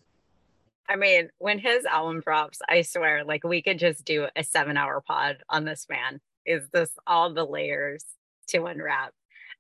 [0.88, 4.77] I mean, when his album drops, I swear, like we could just do a seven
[4.77, 6.20] hour pod on this man.
[6.44, 8.05] Is this all the layers
[8.53, 9.12] to unwrap?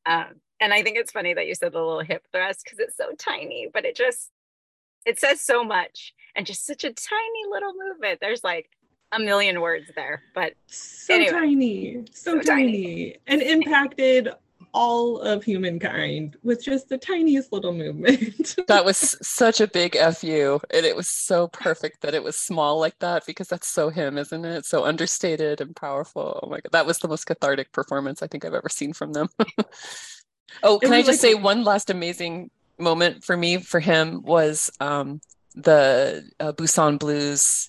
[0.06, 2.96] Um, and I think it's funny that you said the little hip thrust because it's
[2.96, 4.30] so tiny, but it just
[5.04, 8.20] it says so much and just such a tiny little movement.
[8.20, 8.70] There's like
[9.12, 11.30] a million words there, but so anyway.
[11.32, 12.72] tiny, so, so tiny.
[12.72, 14.30] tiny, and impacted
[14.74, 18.56] all of humankind with just the tiniest little movement.
[18.68, 22.78] that was such a big fu, and it was so perfect that it was small
[22.78, 24.64] like that because that's so him, isn't it?
[24.64, 26.40] So understated and powerful.
[26.42, 29.12] Oh my god, that was the most cathartic performance I think I've ever seen from
[29.12, 29.28] them.
[30.62, 34.70] oh, can I just like- say one last amazing moment for me for him was
[34.80, 35.20] um,
[35.54, 37.68] the uh, Busan Blues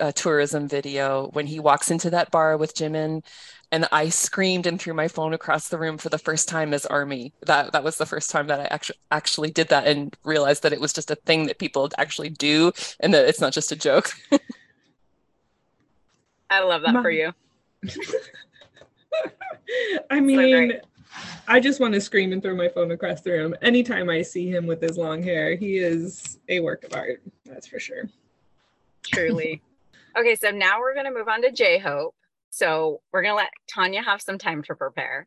[0.00, 3.22] uh, tourism video when he walks into that bar with Jimin
[3.74, 6.86] and I screamed and threw my phone across the room for the first time as
[6.86, 7.32] Army.
[7.44, 10.72] That that was the first time that I actually actually did that and realized that
[10.72, 13.76] it was just a thing that people actually do and that it's not just a
[13.76, 14.12] joke.
[16.50, 17.32] I love that My- for you.
[20.08, 20.78] I mean, so
[21.48, 24.48] I just want to scream and throw my phone across the room anytime I see
[24.48, 25.56] him with his long hair.
[25.56, 28.08] He is a work of art, that's for sure.
[29.02, 29.62] Truly.
[30.16, 32.14] okay, so now we're going to move on to J Hope.
[32.54, 35.26] So we're going to let Tanya have some time to prepare.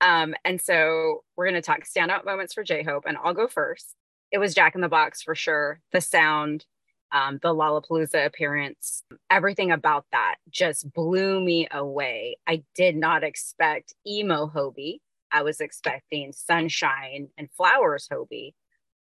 [0.00, 3.46] Um, and so we're going to talk standout moments for J Hope, and I'll go
[3.46, 3.94] first.
[4.32, 5.80] It was Jack in the Box for sure.
[5.92, 6.66] The sound,
[7.12, 12.36] um, the Lollapalooza appearance, everything about that just blew me away.
[12.48, 14.98] I did not expect emo Hobi.
[15.30, 18.54] I was expecting sunshine and flowers Hobi,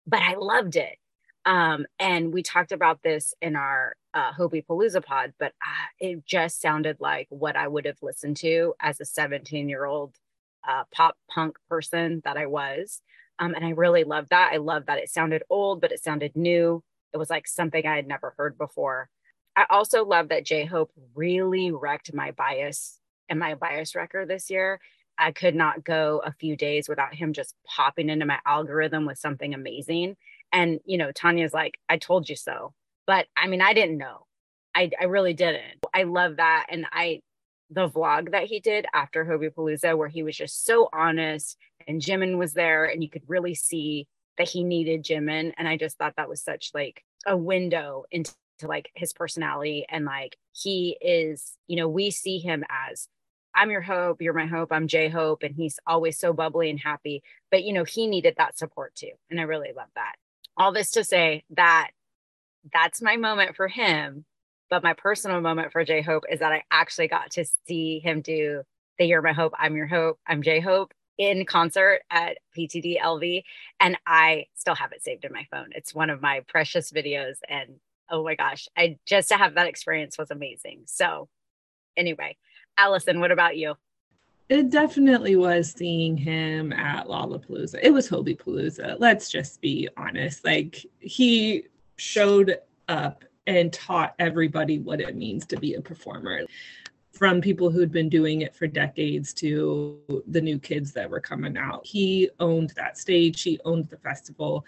[0.07, 0.97] but I loved it.
[1.45, 6.25] Um, and we talked about this in our uh, Hobi Palooza pod, but uh, it
[6.25, 10.15] just sounded like what I would have listened to as a 17 year old
[10.67, 13.01] uh, pop punk person that I was.
[13.39, 14.51] Um, and I really loved that.
[14.53, 16.83] I love that it sounded old, but it sounded new.
[17.13, 19.09] It was like something I had never heard before.
[19.55, 22.99] I also love that J Hope really wrecked my bias
[23.29, 24.79] and my bias wrecker this year.
[25.21, 29.19] I could not go a few days without him just popping into my algorithm with
[29.19, 30.17] something amazing.
[30.51, 32.73] And, you know, Tanya's like, I told you so.
[33.05, 34.25] But I mean, I didn't know.
[34.73, 35.85] I, I really didn't.
[35.93, 36.65] I love that.
[36.69, 37.21] And I,
[37.69, 41.55] the vlog that he did after Hobi Palooza, where he was just so honest
[41.87, 44.07] and Jimin was there and you could really see
[44.37, 45.53] that he needed Jimin.
[45.57, 49.85] And I just thought that was such like a window into like his personality.
[49.87, 53.07] And like he is, you know, we see him as
[53.55, 55.43] I'm your hope, you're my hope, I'm J Hope.
[55.43, 57.23] And he's always so bubbly and happy.
[57.49, 59.11] But, you know, he needed that support too.
[59.29, 60.15] And I really love that
[60.57, 61.91] all this to say that
[62.73, 64.25] that's my moment for him.
[64.69, 68.21] But my personal moment for J Hope is that I actually got to see him
[68.21, 68.63] do
[68.97, 73.43] the You're My Hope, I'm Your Hope, I'm J Hope in concert at PTD LV.
[73.79, 75.69] And I still have it saved in my phone.
[75.71, 77.35] It's one of my precious videos.
[77.49, 80.83] And oh my gosh, I just to have that experience was amazing.
[80.85, 81.27] So,
[81.97, 82.37] anyway,
[82.81, 83.75] Allison, what about you?
[84.49, 87.79] it definitely was seeing him at Lollapalooza.
[87.81, 88.97] It was Hobi Palooza.
[88.99, 90.43] Let's just be honest.
[90.43, 92.57] Like he showed
[92.89, 96.41] up and taught everybody what it means to be a performer.
[97.13, 101.55] From people who'd been doing it for decades to the new kids that were coming
[101.55, 101.85] out.
[101.85, 104.65] He owned that stage, he owned the festival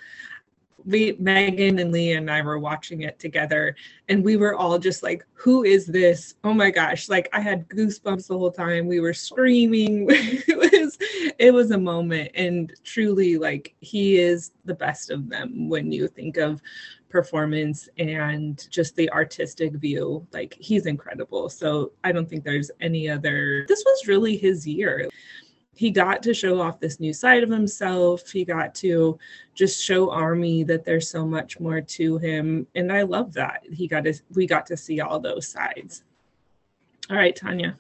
[0.86, 3.76] we Megan and Leah and I were watching it together
[4.10, 6.36] and we were all just like, who is this?
[6.44, 7.10] Oh my gosh.
[7.10, 8.88] Like I had goosebumps the whole time.
[8.88, 10.08] We were screaming.
[10.10, 10.98] it was
[11.40, 12.32] it was a moment.
[12.36, 16.62] And truly like he is the best of them when you think of
[17.10, 20.28] performance and just the artistic view.
[20.34, 21.50] Like he's incredible.
[21.50, 25.10] So I don't think there's any other this was really his year
[25.76, 28.30] he got to show off this new side of himself.
[28.30, 29.18] He got to
[29.56, 32.68] just show Army that there's so much more to him.
[32.76, 33.64] And I love that.
[33.72, 36.04] He got to we got to see all those sides.
[37.10, 37.78] All right, Tanya.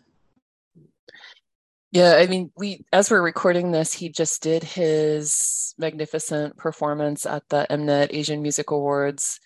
[1.91, 7.47] Yeah, I mean, we as we're recording this, he just did his magnificent performance at
[7.49, 9.39] the Mnet Asian Music Awards.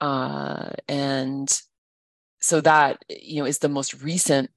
[0.00, 1.62] Uh, and
[2.40, 4.50] so that you know is the most recent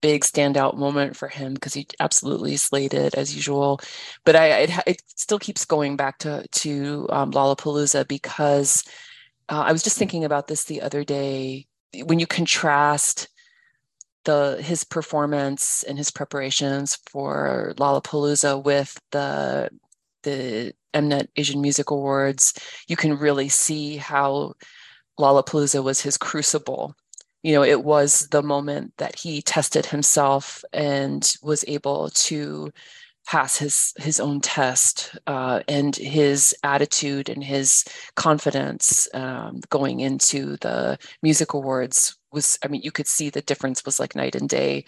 [0.00, 3.80] big standout moment for him because he absolutely slayed it as usual.
[4.24, 8.84] But I it, it still keeps going back to to um, Lollapalooza because
[9.48, 11.66] uh, I was just thinking about this the other day
[12.04, 13.28] when you contrast
[14.24, 19.70] the his performance and his preparations for Lollapalooza with the
[20.22, 22.54] the Mnet Asian Music Awards,
[22.86, 24.54] you can really see how
[25.18, 26.94] Lollapalooza was his crucible.
[27.42, 32.70] You know, it was the moment that he tested himself and was able to
[33.26, 37.84] pass his his own test uh, and his attitude and his
[38.16, 43.84] confidence um, going into the music awards was i mean you could see the difference
[43.84, 44.84] was like night and day.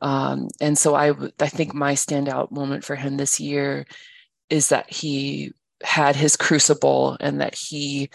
[0.00, 3.86] Um, and so I, I think my standout moment for him this year
[4.50, 5.52] is that he
[5.84, 8.10] had his crucible and that he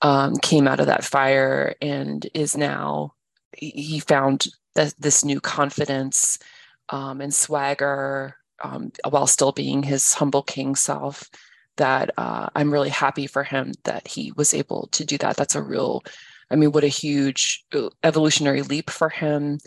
[0.00, 3.12] um, came out of that fire and is now
[3.56, 6.38] he found that this new confidence
[6.90, 11.28] um, and swagger um, while still being his humble king self
[11.76, 15.36] that uh, i'm really happy for him that he was able to do that.
[15.36, 16.02] That's a real
[16.50, 19.58] i mean what a huge uh, evolutionary leap for him.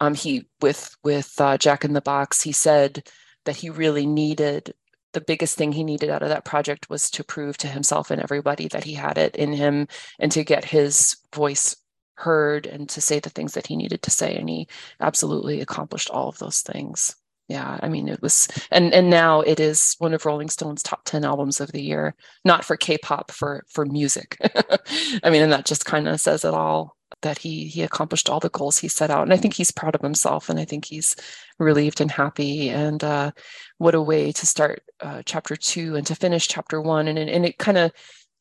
[0.00, 3.08] Um, he with with uh, jack in the box he said
[3.44, 4.74] that he really needed
[5.12, 8.20] the biggest thing he needed out of that project was to prove to himself and
[8.20, 11.74] everybody that he had it in him and to get his voice
[12.16, 14.68] heard and to say the things that he needed to say and he
[15.00, 17.16] absolutely accomplished all of those things.
[17.48, 21.04] Yeah i mean it was and and now it is one of rolling stone's top
[21.04, 24.36] 10 albums of the year not for k-pop for for music.
[25.22, 28.40] I mean and that just kind of says it all that he he accomplished all
[28.40, 30.84] the goals he set out and i think he's proud of himself and i think
[30.84, 31.16] he's
[31.58, 33.30] relieved and happy and uh,
[33.78, 37.46] what a way to start uh, chapter two and to finish chapter one and, and
[37.46, 37.92] it kind of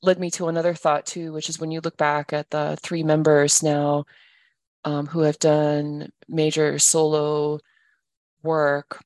[0.01, 3.03] led me to another thought too which is when you look back at the three
[3.03, 4.05] members now
[4.83, 7.59] um, who have done major solo
[8.43, 9.03] work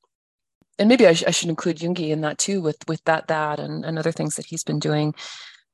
[0.80, 3.60] and maybe I, sh- I, should include Yoongi in that too, with with that that
[3.60, 5.14] and, and other things that he's been doing.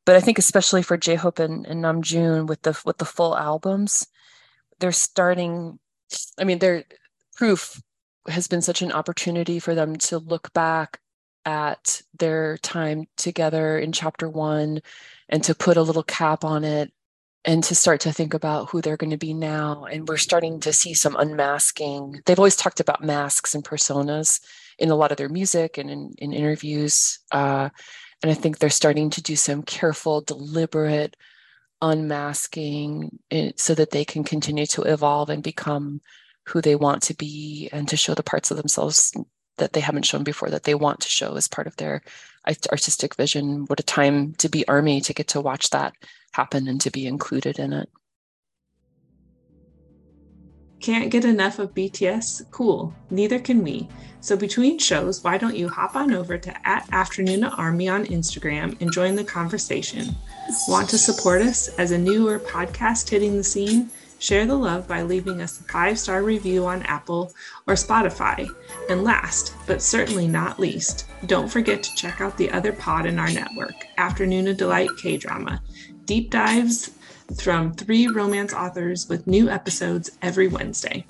[0.04, 3.38] But I think especially for J Hope and, and Namjoon with the with the full
[3.38, 4.08] albums,
[4.80, 5.80] they're starting.
[6.40, 6.84] I mean, their
[7.36, 7.82] proof
[8.28, 11.00] has been such an opportunity for them to look back
[11.46, 14.82] at their time together in chapter one
[15.30, 16.92] and to put a little cap on it
[17.46, 19.86] and to start to think about who they're going to be now.
[19.86, 22.22] And we're starting to see some unmasking.
[22.26, 24.42] They've always talked about masks and personas
[24.80, 27.20] in a lot of their music and in, in interviews.
[27.32, 27.70] Uh,
[28.24, 31.16] and I think they're starting to do some careful, deliberate
[31.82, 33.20] unmasking
[33.58, 36.02] so that they can continue to evolve and become
[36.48, 39.14] who they want to be and to show the parts of themselves
[39.58, 42.02] that they haven't shown before that they want to show as part of their
[42.48, 43.66] artistic vision.
[43.66, 45.94] What a time to be Army to get to watch that
[46.32, 47.90] happen and to be included in it.
[50.82, 52.52] Can't get enough of BTS?
[52.52, 53.88] Cool, neither can we.
[54.20, 58.80] So between shows, why don't you hop on over to at Afternoona Army on Instagram
[58.82, 60.16] and join the conversation?
[60.68, 63.90] Want to support us as a newer podcast hitting the scene?
[64.26, 67.32] Share the love by leaving us a five star review on Apple
[67.68, 68.50] or Spotify.
[68.90, 73.20] And last, but certainly not least, don't forget to check out the other pod in
[73.20, 75.62] our network, Afternoona Delight K Drama.
[76.06, 76.90] Deep dives
[77.40, 81.06] from three romance authors with new episodes every Wednesday.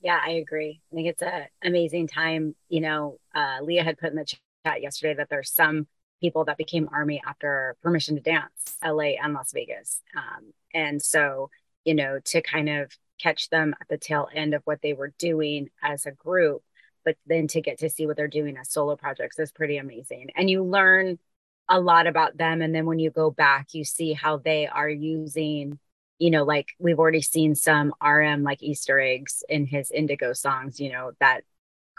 [0.00, 0.80] Yeah, I agree.
[0.90, 2.54] I think it's an amazing time.
[2.70, 5.86] You know, uh, Leah had put in the chat yesterday that there's some
[6.20, 10.02] people that became Army after Permission to Dance, LA and Las Vegas.
[10.16, 11.50] Um, and so,
[11.84, 15.12] you know, to kind of catch them at the tail end of what they were
[15.18, 16.62] doing as a group
[17.08, 20.28] but then to get to see what they're doing as solo projects is pretty amazing.
[20.36, 21.18] And you learn
[21.66, 22.60] a lot about them.
[22.60, 25.78] And then when you go back, you see how they are using,
[26.18, 30.80] you know, like we've already seen some RM like Easter eggs in his Indigo songs,
[30.80, 31.44] you know, that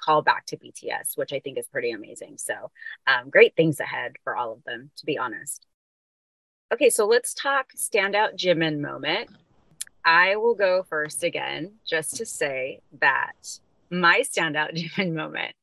[0.03, 2.37] call back to BTS, which I think is pretty amazing.
[2.37, 2.71] So
[3.07, 5.67] um, great things ahead for all of them, to be honest.
[6.71, 9.29] Okay, so let's talk standout Jimin moment.
[10.05, 13.59] I will go first again, just to say that
[13.89, 15.55] my standout Jimin moment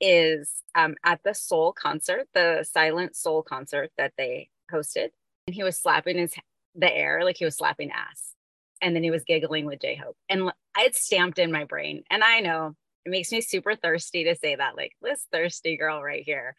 [0.00, 5.10] is um, at the Seoul concert, the Silent Seoul concert that they hosted.
[5.46, 6.34] And he was slapping his
[6.74, 8.34] the air like he was slapping ass.
[8.80, 10.16] And then he was giggling with J Hope.
[10.28, 12.02] And it's stamped in my brain.
[12.10, 12.74] And I know
[13.04, 16.54] it makes me super thirsty to say that, like this thirsty girl right here.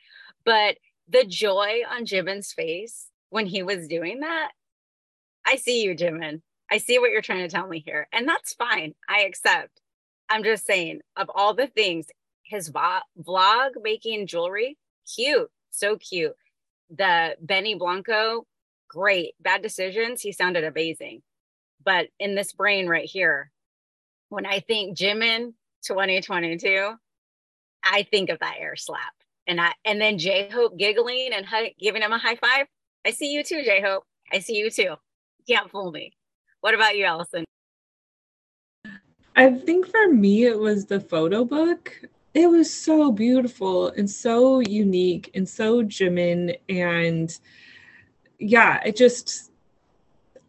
[0.45, 0.77] But
[1.07, 4.51] the joy on Jimin's face when he was doing that,
[5.45, 6.41] I see you, Jimin.
[6.71, 8.07] I see what you're trying to tell me here.
[8.11, 8.95] And that's fine.
[9.07, 9.81] I accept.
[10.29, 12.07] I'm just saying, of all the things,
[12.43, 14.77] his vo- vlog making jewelry,
[15.13, 16.35] cute, so cute.
[16.89, 18.45] The Benny Blanco,
[18.87, 19.33] great.
[19.39, 21.21] Bad decisions, he sounded amazing.
[21.83, 23.51] But in this brain right here,
[24.29, 25.53] when I think Jimin
[25.83, 26.93] 2022,
[27.83, 29.13] I think of that air slap.
[29.47, 32.67] And I and then J Hope giggling and hu- giving him a high five.
[33.05, 34.03] I see you too, J Hope.
[34.31, 34.95] I see you too.
[35.47, 36.13] can't fool me.
[36.61, 37.43] What about you, Allison?
[39.35, 41.99] I think for me, it was the photo book.
[42.33, 46.57] It was so beautiful and so unique and so Jimin.
[46.69, 47.37] And
[48.39, 49.51] yeah, it just,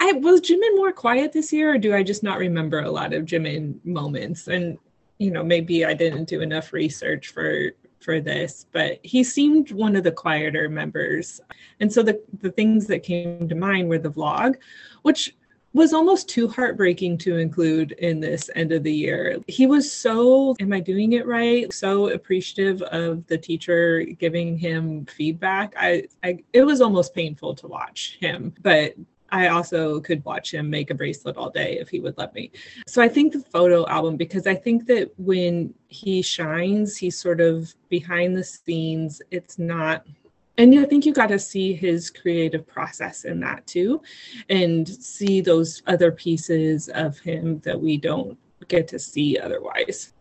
[0.01, 3.13] I was Jimin more quiet this year, or do I just not remember a lot
[3.13, 4.49] of Jimin moments?
[4.49, 4.79] And,
[5.25, 7.71] you know, maybe I didn't do enough research for
[8.01, 11.41] for this, but he seemed one of the quieter members.
[11.81, 14.57] And so the, the things that came to mind were the vlog,
[15.03, 15.35] which
[15.73, 19.39] was almost too heartbreaking to include in this end of the year.
[19.49, 21.73] He was so, am I doing it right?
[21.73, 25.73] So appreciative of the teacher giving him feedback.
[25.77, 28.95] I, I it was almost painful to watch him, but
[29.31, 32.53] I also could watch him make a bracelet all day if he would let me.
[32.87, 37.41] So I think the photo album, because I think that when he shines, he's sort
[37.41, 39.21] of behind the scenes.
[39.31, 40.05] It's not
[40.57, 44.03] and I think you got to see his creative process in that too,
[44.49, 50.13] and see those other pieces of him that we don't get to see otherwise.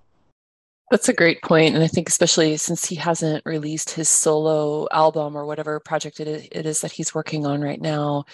[0.89, 1.75] That's a great point.
[1.75, 6.65] And I think, especially since he hasn't released his solo album or whatever project it
[6.65, 8.25] is that he's working on right now,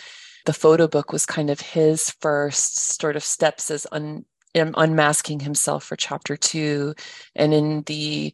[0.45, 4.25] the photo book was kind of his first sort of steps as un,
[4.55, 6.93] unmasking himself for chapter two.
[7.35, 8.33] And in the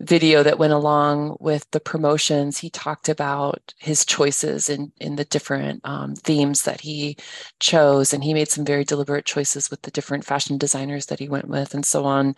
[0.00, 5.24] video that went along with the promotions, he talked about his choices in, in the
[5.26, 7.16] different um, themes that he
[7.60, 8.12] chose.
[8.12, 11.46] And he made some very deliberate choices with the different fashion designers that he went
[11.46, 12.34] with and so on.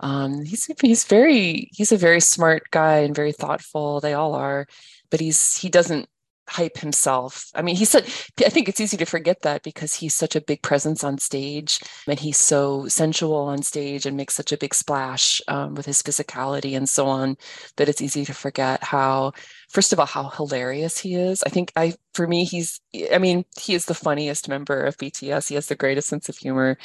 [0.00, 4.00] Um, he's, he's very, he's a very smart guy and very thoughtful.
[4.00, 4.66] They all are,
[5.08, 6.10] but he's, he doesn't
[6.48, 7.50] hype himself.
[7.54, 10.40] I mean, he's such, I think it's easy to forget that because he's such a
[10.40, 14.74] big presence on stage and he's so sensual on stage and makes such a big
[14.74, 17.36] splash um, with his physicality and so on
[17.76, 19.32] that it's easy to forget how,
[19.70, 21.42] first of all, how hilarious he is.
[21.42, 22.80] I think I, for me, he's,
[23.12, 25.48] I mean, he is the funniest member of BTS.
[25.48, 26.78] He has the greatest sense of humor.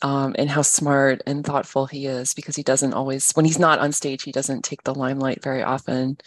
[0.00, 3.80] Um, and how smart and thoughtful he is because he doesn't always, when he's not
[3.80, 6.18] on stage, he doesn't take the limelight very often.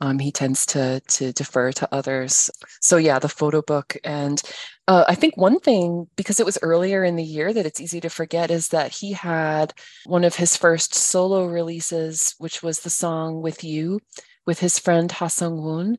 [0.00, 2.50] Um, he tends to to defer to others.
[2.80, 4.40] So yeah, the photo book, and
[4.88, 8.00] uh, I think one thing because it was earlier in the year that it's easy
[8.00, 9.74] to forget is that he had
[10.06, 14.00] one of his first solo releases, which was the song "With You"
[14.46, 15.98] with his friend Ha Sung Woon,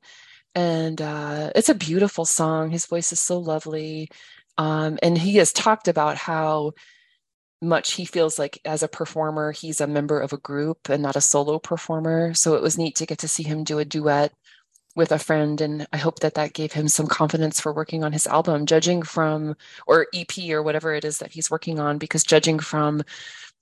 [0.55, 2.71] and uh, it's a beautiful song.
[2.71, 4.09] His voice is so lovely,
[4.57, 6.73] um, and he has talked about how
[7.61, 11.15] much he feels like as a performer he's a member of a group and not
[11.15, 12.33] a solo performer.
[12.33, 14.33] So it was neat to get to see him do a duet
[14.95, 18.11] with a friend and i hope that that gave him some confidence for working on
[18.11, 19.55] his album judging from
[19.87, 23.01] or ep or whatever it is that he's working on because judging from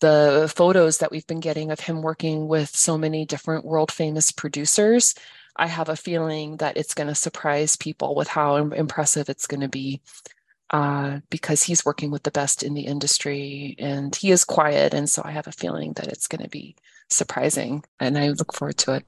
[0.02, 4.32] the photos that we've been getting of him working with so many different world famous
[4.32, 5.14] producers
[5.56, 9.62] i have a feeling that it's going to surprise people with how impressive it's going
[9.62, 10.02] to be
[10.72, 14.94] uh, because he's working with the best in the industry and he is quiet.
[14.94, 16.76] And so I have a feeling that it's going to be
[17.10, 19.06] surprising and I look forward to it.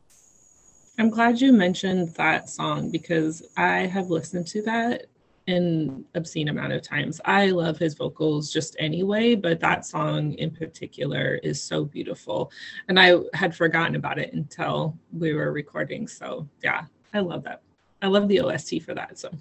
[0.97, 5.05] I'm glad you mentioned that song because I have listened to that
[5.47, 7.19] an obscene amount of times.
[7.25, 12.51] I love his vocals just anyway, but that song in particular is so beautiful.
[12.87, 16.07] And I had forgotten about it until we were recording.
[16.07, 17.61] So yeah, I love that.
[18.01, 19.17] I love the OST for that.
[19.17, 19.31] So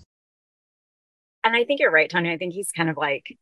[1.45, 2.33] and I think you're right, Tanya.
[2.33, 3.37] I think he's kind of like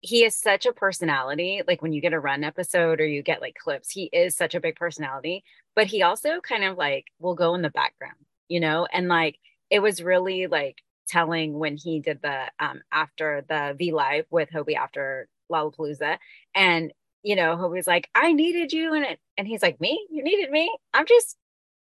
[0.00, 1.62] he is such a personality.
[1.66, 4.54] Like when you get a run episode or you get like clips, he is such
[4.54, 5.44] a big personality,
[5.74, 8.86] but he also kind of like will go in the background, you know?
[8.92, 9.38] And like
[9.70, 14.50] it was really like telling when he did the um after the V Live with
[14.50, 16.18] Hobi after Lollapalooza.
[16.54, 16.92] And
[17.24, 19.18] you know, Hobi's like, I needed you in it.
[19.36, 20.06] And he's like, Me?
[20.10, 20.72] You needed me?
[20.94, 21.36] I'm just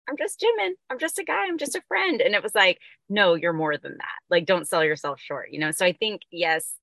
[0.08, 0.72] I'm just Jimin.
[0.90, 1.46] I'm just a guy.
[1.46, 2.20] I'm just a friend.
[2.20, 2.78] And it was like,
[3.08, 4.18] no, you're more than that.
[4.30, 5.70] Like, don't sell yourself short, you know?
[5.70, 6.74] So I think, yes,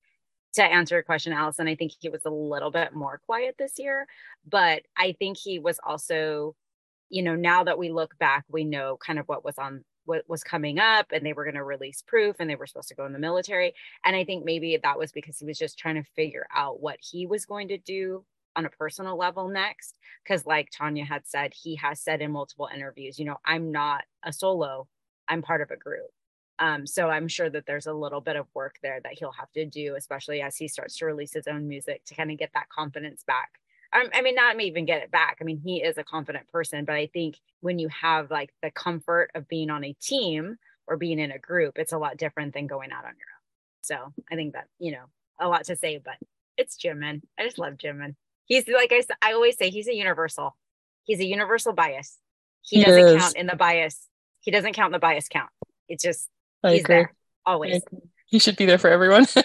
[0.54, 3.78] to answer your question, Allison, I think he was a little bit more quiet this
[3.78, 4.06] year,
[4.48, 6.54] but I think he was also,
[7.08, 10.22] you know, now that we look back, we know kind of what was on what
[10.28, 12.94] was coming up and they were going to release proof and they were supposed to
[12.94, 13.74] go in the military.
[14.04, 16.98] And I think maybe that was because he was just trying to figure out what
[17.00, 18.24] he was going to do
[18.56, 22.68] on a personal level next because like tanya had said he has said in multiple
[22.74, 24.86] interviews you know i'm not a solo
[25.28, 26.10] i'm part of a group.
[26.60, 29.50] Um, so i'm sure that there's a little bit of work there that he'll have
[29.52, 32.50] to do especially as he starts to release his own music to kind of get
[32.54, 33.50] that confidence back.
[33.92, 36.84] Um, i mean not even get it back i mean he is a confident person
[36.84, 40.96] but i think when you have like the comfort of being on a team or
[40.96, 44.12] being in a group it's a lot different than going out on your own.
[44.12, 45.04] So i think that you know
[45.40, 46.14] a lot to say but
[46.56, 48.14] it's jimin i just love jimin
[48.46, 50.56] he's like I, I always say he's a universal
[51.04, 52.18] he's a universal bias
[52.64, 53.22] he, he doesn't is.
[53.22, 54.08] count in the bias.
[54.40, 55.50] He doesn't count in the bias count.
[55.88, 56.28] It's just
[56.62, 56.96] I he's agree.
[56.96, 57.14] there
[57.44, 57.82] always.
[58.26, 59.26] He should be there for everyone.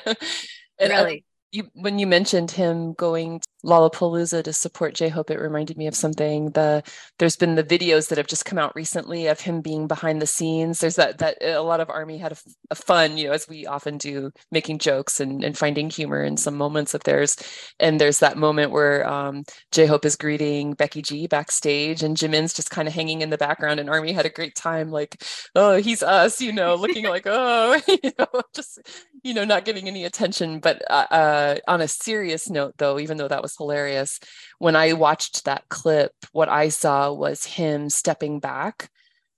[0.81, 5.77] Uh, really you when you mentioned him going to Lollapalooza to support J-Hope, it reminded
[5.77, 6.51] me of something.
[6.51, 6.81] The
[7.17, 10.27] there's been the videos that have just come out recently of him being behind the
[10.27, 10.79] scenes.
[10.79, 12.37] There's that that a lot of Army had a,
[12.71, 16.37] a fun, you know, as we often do, making jokes and, and finding humor in
[16.37, 17.35] some moments of theirs.
[17.79, 22.71] And there's that moment where um, J-Hope is greeting Becky G backstage, and Jimin's just
[22.71, 25.21] kind of hanging in the background, and Army had a great time, like,
[25.55, 28.79] oh, he's us, you know, looking like, oh, you know, just
[29.23, 30.59] you know, not getting any attention.
[30.59, 31.07] But uh,
[31.39, 34.19] uh, on a serious note, though, even though that was hilarious,
[34.57, 38.89] when I watched that clip, what I saw was him stepping back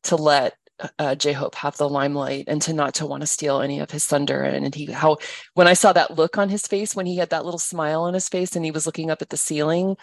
[0.03, 0.55] to let
[0.97, 3.91] uh, J Hope have the limelight and to not to want to steal any of
[3.91, 4.41] his thunder.
[4.41, 5.17] And, he, how,
[5.53, 8.15] when I saw that look on his face, when he had that little smile on
[8.15, 9.95] his face and he was looking up at the ceiling,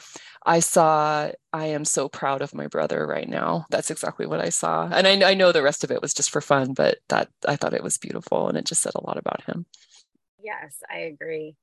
[0.47, 3.67] I saw, I am so proud of my brother right now.
[3.71, 4.89] That's exactly what I saw.
[4.93, 7.57] And I, I know the rest of it was just for fun, but that I
[7.57, 9.67] thought it was beautiful and it just said a lot about him.
[10.41, 11.57] Yes, I agree.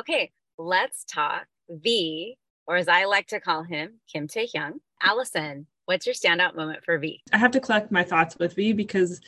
[0.00, 4.80] Okay, let's talk V, or as I like to call him, Kim Tae Hyung.
[5.02, 7.22] Allison, what's your standout moment for V?
[7.34, 9.20] I have to collect my thoughts with V because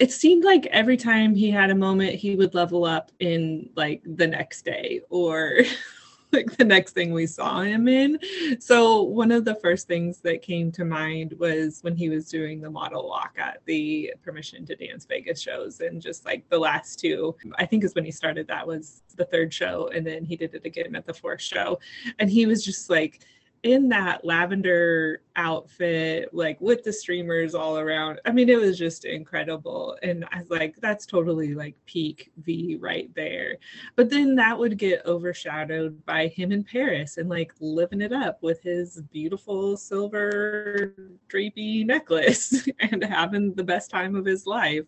[0.00, 4.02] it seemed like every time he had a moment, he would level up in like
[4.04, 5.58] the next day or
[6.32, 8.18] like the next thing we saw him in.
[8.60, 12.60] So one of the first things that came to mind was when he was doing
[12.60, 16.98] the model walk at the Permission to Dance Vegas shows, and just like the last
[17.00, 18.46] two, I think is when he started.
[18.46, 21.78] That was the third show, and then he did it again at the fourth show,
[22.18, 23.24] and he was just like
[23.62, 28.20] in that lavender outfit, like with the streamers all around.
[28.24, 29.96] I mean, it was just incredible.
[30.02, 33.56] And I was like, that's totally like peak V right there.
[33.96, 38.42] But then that would get overshadowed by him in Paris and like living it up
[38.42, 40.94] with his beautiful silver
[41.28, 44.84] drapey necklace and having the best time of his life.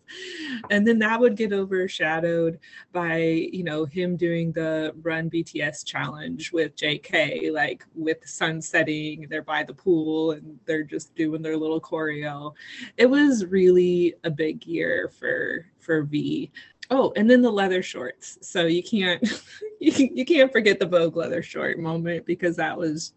[0.71, 2.59] And then that would get overshadowed
[2.91, 9.27] by, you know, him doing the Run BTS challenge with JK, like with sun setting,
[9.29, 12.53] they're by the pool and they're just doing their little choreo.
[12.97, 16.51] It was really a big year for for V.
[16.89, 18.37] Oh, and then the leather shorts.
[18.41, 19.21] So you can't
[19.79, 23.13] you, you can't forget the Vogue leather short moment because that was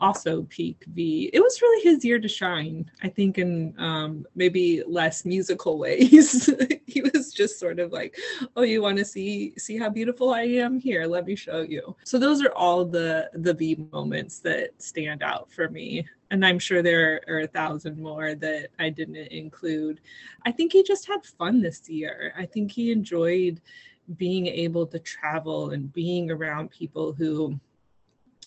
[0.00, 1.30] also peak V.
[1.32, 6.50] It was really his year to shine, I think, in um, maybe less musical ways.
[6.86, 8.16] he was just sort of like,
[8.56, 10.78] "Oh, you want to see see how beautiful I am?
[10.78, 15.22] Here, let me show you." So those are all the the V moments that stand
[15.22, 20.00] out for me, and I'm sure there are a thousand more that I didn't include.
[20.44, 22.32] I think he just had fun this year.
[22.36, 23.60] I think he enjoyed
[24.16, 27.60] being able to travel and being around people who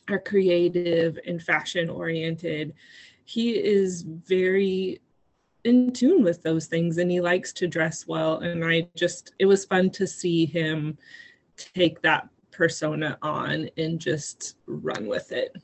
[0.09, 2.73] are creative and fashion oriented.
[3.25, 5.01] He is very
[5.63, 8.39] in tune with those things and he likes to dress well.
[8.39, 10.97] And I just, it was fun to see him
[11.55, 15.55] take that persona on and just run with it.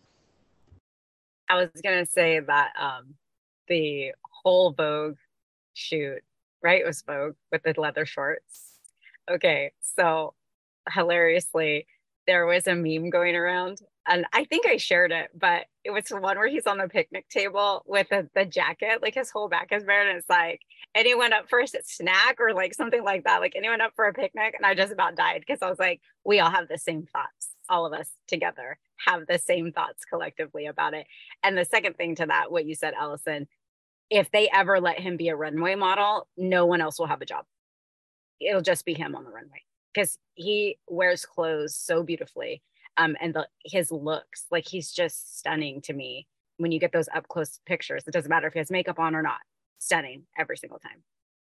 [1.49, 3.15] I was going to say that um,
[3.67, 4.11] the
[4.43, 5.17] whole Vogue
[5.73, 6.19] shoot,
[6.61, 6.85] right?
[6.85, 8.73] Was Vogue with the leather shorts.
[9.29, 9.71] Okay.
[9.81, 10.33] So
[10.93, 11.87] hilariously,
[12.27, 16.05] there was a meme going around and I think I shared it, but it was
[16.05, 19.49] the one where he's on the picnic table with the, the jacket, like his whole
[19.49, 20.61] back is bare, and it's like
[20.95, 24.13] anyone up for a snack or like something like that, like anyone up for a
[24.13, 27.05] picnic, and I just about died because I was like, we all have the same
[27.11, 31.05] thoughts, all of us together have the same thoughts collectively about it.
[31.43, 33.47] And the second thing to that, what you said, Allison,
[34.09, 37.25] if they ever let him be a runway model, no one else will have a
[37.25, 37.45] job.
[38.39, 39.63] It'll just be him on the runway
[39.97, 42.61] because he wears clothes so beautifully
[42.97, 46.27] um, and the, his looks like he's just stunning to me.
[46.57, 49.15] When you get those up close pictures it doesn't matter if he has makeup on
[49.15, 49.39] or not
[49.79, 51.03] stunning every single time.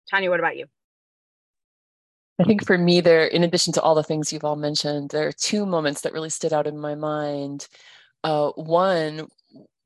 [0.10, 0.68] Tanya what about you?
[2.40, 5.28] I think for me, there, in addition to all the things you've all mentioned, there
[5.28, 7.68] are two moments that really stood out in my mind.
[8.24, 9.28] Uh, one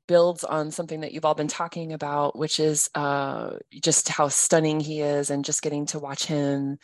[0.06, 4.78] builds on something that you've all been talking about, which is uh, just how stunning
[4.78, 6.78] he is, and just getting to watch him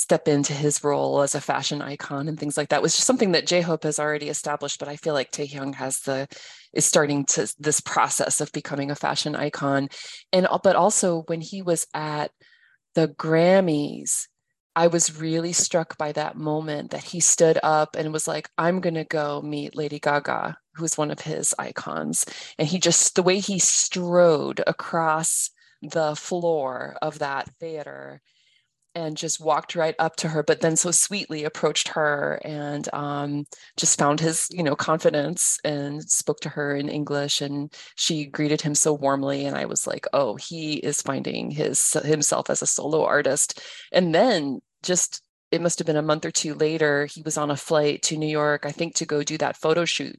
[0.00, 3.32] step into his role as a fashion icon and things like that was just something
[3.32, 6.26] that J-Hope has already established, but I feel like Taehyung has the
[6.72, 9.88] is starting to this process of becoming a fashion icon.
[10.32, 12.30] And uh, but also when he was at
[12.94, 14.26] the Grammys,
[14.74, 18.80] I was really struck by that moment that he stood up and was like, I'm
[18.80, 22.24] gonna go meet Lady Gaga, who's one of his icons.
[22.58, 25.50] And he just the way he strode across
[25.82, 28.22] the floor of that theater
[29.00, 33.46] and just walked right up to her, but then so sweetly approached her and um,
[33.76, 37.40] just found his, you know, confidence and spoke to her in English.
[37.40, 39.46] And she greeted him so warmly.
[39.46, 43.62] And I was like, oh, he is finding his himself as a solo artist.
[43.90, 47.50] And then just it must have been a month or two later, he was on
[47.50, 50.16] a flight to New York, I think, to go do that photo shoot.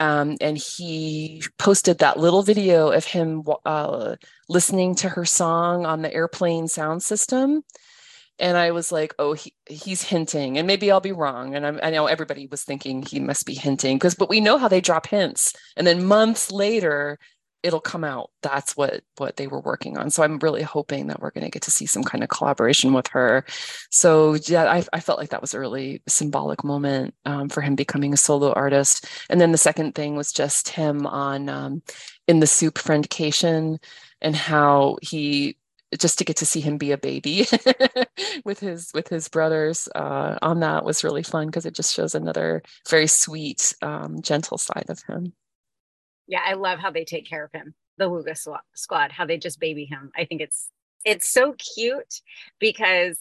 [0.00, 4.16] Um, and he posted that little video of him uh,
[4.48, 7.62] listening to her song on the airplane sound system
[8.38, 11.80] and i was like oh he, he's hinting and maybe i'll be wrong and I'm,
[11.82, 14.80] i know everybody was thinking he must be hinting because but we know how they
[14.80, 17.18] drop hints and then months later
[17.62, 18.30] it'll come out.
[18.42, 20.10] That's what what they were working on.
[20.10, 22.92] So i'm really hoping that we're going to get to see some kind of collaboration
[22.92, 23.44] with her.
[23.90, 27.74] So yeah i, I felt like that was a really symbolic moment um, for him
[27.74, 29.06] becoming a solo artist.
[29.28, 31.82] And then the second thing was just him on um,
[32.26, 33.82] in the SOOP friendcation
[34.20, 35.56] and how he
[35.96, 37.46] just to get to see him be a baby
[38.44, 42.14] with his with his brothers uh, on that was really fun because it just shows
[42.14, 45.32] another very sweet um, gentle side of him
[46.28, 47.74] yeah, I love how they take care of him.
[47.96, 48.36] The Wooga
[48.76, 50.12] squad, how they just baby him.
[50.16, 50.68] I think it's
[51.04, 52.20] it's so cute
[52.60, 53.18] because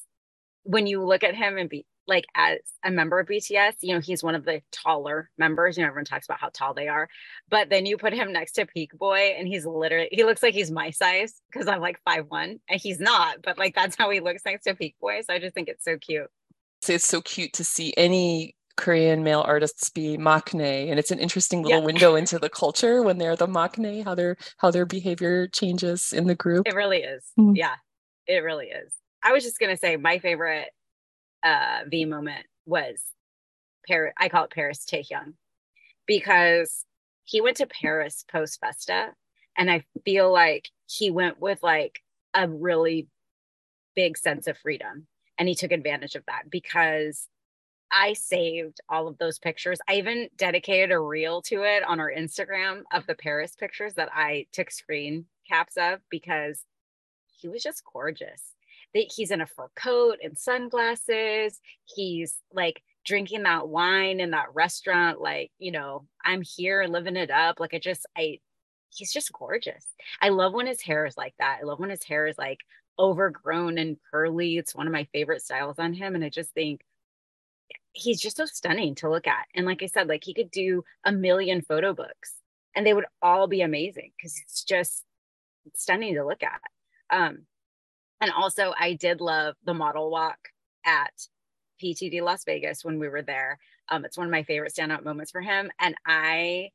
[0.63, 3.99] when you look at him and be like as a member of BTS, you know,
[3.99, 5.77] he's one of the taller members.
[5.77, 7.09] You know, everyone talks about how tall they are.
[7.49, 10.71] But then you put him next to Peakboy and he's literally he looks like he's
[10.71, 14.19] my size because I'm like five one and he's not, but like that's how he
[14.19, 15.25] looks next to Peakboy.
[15.25, 16.29] So I just think it's so cute.
[16.81, 21.19] So it's so cute to see any Korean male artists be maknae, and it's an
[21.19, 21.85] interesting little yeah.
[21.85, 26.27] window into the culture when they're the maknae, how their how their behavior changes in
[26.27, 26.67] the group.
[26.67, 27.23] It really is.
[27.37, 27.57] Mm.
[27.57, 27.75] Yeah,
[28.27, 28.93] it really is.
[29.23, 30.69] I was just gonna say my favorite
[31.43, 33.01] uh, V moment was
[33.87, 34.13] Paris.
[34.17, 35.33] I call it Paris Taehyung
[36.05, 36.85] because
[37.23, 39.13] he went to Paris post Festa,
[39.57, 41.99] and I feel like he went with like
[42.33, 43.07] a really
[43.95, 45.07] big sense of freedom,
[45.37, 47.27] and he took advantage of that because
[47.91, 49.79] I saved all of those pictures.
[49.87, 54.09] I even dedicated a reel to it on our Instagram of the Paris pictures that
[54.13, 56.63] I took screen caps of because
[57.27, 58.55] he was just gorgeous.
[59.15, 61.59] He's in a fur coat and sunglasses.
[61.85, 65.21] He's like drinking that wine in that restaurant.
[65.21, 67.59] Like, you know, I'm here and living it up.
[67.59, 68.39] Like, I just, I,
[68.89, 69.85] he's just gorgeous.
[70.21, 71.59] I love when his hair is like that.
[71.61, 72.59] I love when his hair is like
[72.99, 74.57] overgrown and curly.
[74.57, 76.15] It's one of my favorite styles on him.
[76.15, 76.81] And I just think,
[77.97, 79.45] he's just so stunning to look at.
[79.55, 82.35] And like I said, like he could do a million photo books
[82.75, 85.03] and they would all be amazing because it's just
[85.73, 86.61] stunning to look at.
[87.09, 87.45] Um,
[88.21, 90.37] and also, I did love the model walk
[90.85, 91.11] at
[91.81, 93.59] PTD Las Vegas when we were there.
[93.89, 95.71] Um, it's one of my favorite standout moments for him.
[95.79, 96.71] And I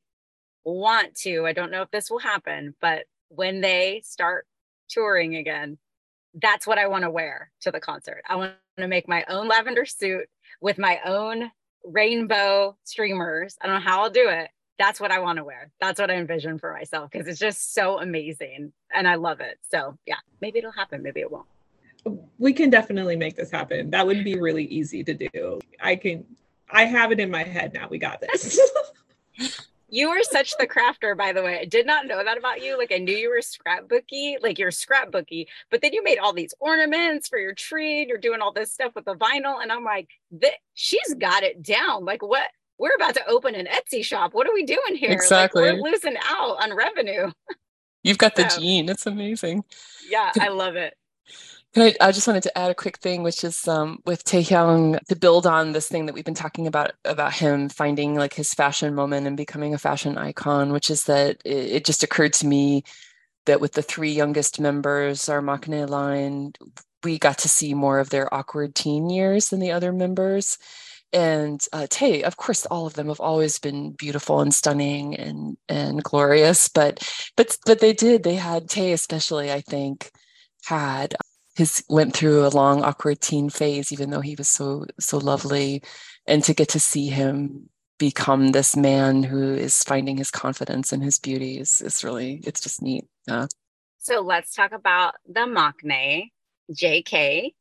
[0.64, 4.46] want to, I don't know if this will happen, but when they start
[4.88, 5.78] touring again,
[6.34, 8.22] that's what I want to wear to the concert.
[8.28, 10.26] I want to make my own lavender suit
[10.60, 11.50] with my own
[11.84, 13.56] rainbow streamers.
[13.60, 14.48] I don't know how I'll do it.
[14.78, 15.70] That's what I want to wear.
[15.80, 19.58] That's what I envision for myself because it's just so amazing and I love it.
[19.70, 21.46] So, yeah, maybe it'll happen, maybe it won't.
[22.38, 23.90] We can definitely make this happen.
[23.90, 25.60] That would be really easy to do.
[25.80, 26.24] I can,
[26.70, 27.86] I have it in my head now.
[27.88, 28.58] We got this.
[29.94, 31.58] You are such the crafter, by the way.
[31.58, 32.78] I did not know that about you.
[32.78, 36.54] Like I knew you were scrapbooky, like you're scrapbooky, but then you made all these
[36.60, 38.00] ornaments for your tree.
[38.00, 40.08] And you're doing all this stuff with the vinyl, and I'm like,
[40.72, 42.06] she's got it down.
[42.06, 42.48] Like what?
[42.82, 44.34] We're about to open an Etsy shop.
[44.34, 45.12] What are we doing here?
[45.12, 45.62] Exactly.
[45.62, 47.30] Like, we're losing out on revenue.
[48.02, 48.88] You've got the so, gene.
[48.88, 49.62] It's amazing.
[50.10, 50.94] Yeah, I love it.
[51.76, 55.14] I, I, just wanted to add a quick thing, which is um, with Taehyung to
[55.14, 58.96] build on this thing that we've been talking about about him finding like his fashion
[58.96, 62.82] moment and becoming a fashion icon, which is that it, it just occurred to me
[63.46, 66.52] that with the three youngest members, our maknae line,
[67.04, 70.58] we got to see more of their awkward teen years than the other members.
[71.12, 75.56] And uh, Tay, of course, all of them have always been beautiful and stunning and
[75.68, 77.06] and glorious, but
[77.36, 78.22] but but they did.
[78.22, 80.10] They had Tay, especially, I think,
[80.64, 81.14] had
[81.56, 85.82] his went through a long awkward teen phase even though he was so so lovely
[86.26, 91.02] and to get to see him become this man who is finding his confidence and
[91.02, 93.46] his beauty is, is really it's just neat yeah
[93.98, 96.30] so let's talk about the maknae
[96.72, 97.52] jk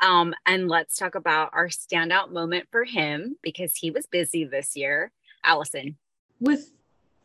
[0.00, 4.76] um, and let's talk about our standout moment for him because he was busy this
[4.76, 5.12] year.
[5.44, 5.96] Allison.
[6.40, 6.72] With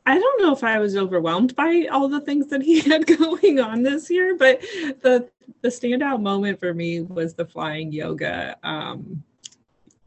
[0.07, 3.59] I don't know if I was overwhelmed by all the things that he had going
[3.59, 4.61] on this year, but
[5.01, 5.29] the
[5.61, 9.23] the standout moment for me was the flying yoga um,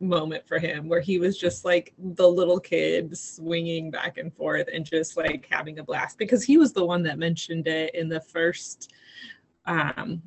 [0.01, 4.69] moment for him, where he was just like the little kid swinging back and forth
[4.73, 8.09] and just like having a blast because he was the one that mentioned it in
[8.09, 8.93] the first
[9.67, 10.23] um,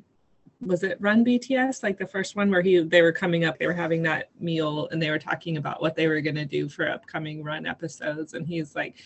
[0.62, 3.66] was it Run BTS, like the first one where he they were coming up, they
[3.66, 6.88] were having that meal and they were talking about what they were gonna do for
[6.88, 8.96] upcoming Run episodes, and he's like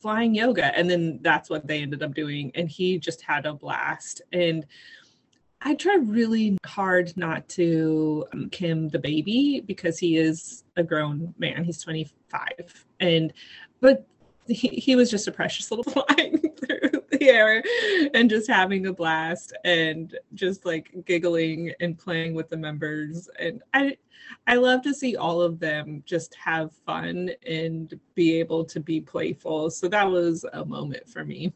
[0.00, 3.54] flying yoga, and then that's what they ended up doing, and he just had a
[3.54, 4.66] blast and.
[5.66, 11.32] I try really hard not to um, Kim the baby because he is a grown
[11.38, 11.64] man.
[11.64, 12.84] He's 25.
[13.00, 13.32] And,
[13.80, 14.06] but
[14.46, 17.62] he, he was just a precious little flying through the air
[18.14, 23.28] and just having a blast and just like giggling and playing with the members.
[23.38, 23.96] And i
[24.46, 29.00] i love to see all of them just have fun and be able to be
[29.00, 29.70] playful.
[29.70, 31.52] So that was a moment for me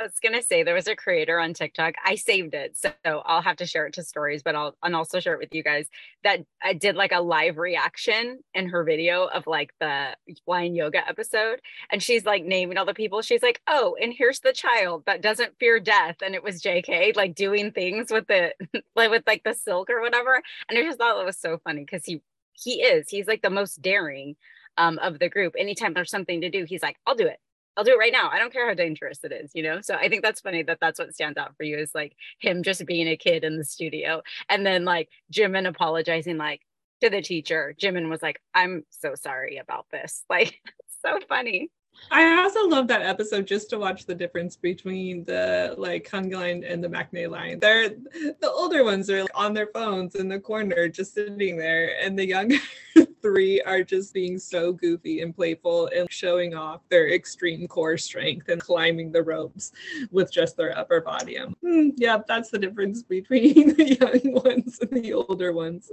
[0.00, 1.94] I was gonna say there was a creator on TikTok.
[2.04, 5.20] I saved it, so I'll have to share it to stories, but I'll and also
[5.20, 5.88] share it with you guys.
[6.24, 11.06] That I did like a live reaction in her video of like the flying yoga
[11.08, 13.22] episode, and she's like naming all the people.
[13.22, 17.12] She's like, "Oh, and here's the child that doesn't fear death," and it was J.K.
[17.14, 18.52] like doing things with the
[18.96, 20.42] like with like the silk or whatever.
[20.68, 22.20] And I just thought it was so funny because he
[22.52, 24.34] he is he's like the most daring
[24.76, 25.54] um, of the group.
[25.56, 27.38] Anytime there's something to do, he's like, "I'll do it."
[27.76, 28.30] I'll do it right now.
[28.30, 29.80] I don't care how dangerous it is, you know?
[29.80, 32.62] So I think that's funny that that's what stands out for you is like him
[32.62, 34.22] just being a kid in the studio.
[34.48, 36.60] And then like Jimin apologizing like
[37.02, 37.74] to the teacher.
[37.80, 40.24] Jimin was like, I'm so sorry about this.
[40.30, 40.60] Like,
[41.04, 41.70] so funny.
[42.10, 46.64] I also love that episode just to watch the difference between the like hyung line
[46.64, 47.60] and the maknae line.
[47.60, 51.96] They're the older ones are like, on their phones in the corner, just sitting there,
[52.00, 52.56] and the younger
[53.24, 58.50] three are just being so goofy and playful and showing off their extreme core strength
[58.50, 59.72] and climbing the ropes
[60.10, 61.38] with just their upper body.
[61.38, 65.90] Hmm, yeah, that's the difference between the young ones and the older ones.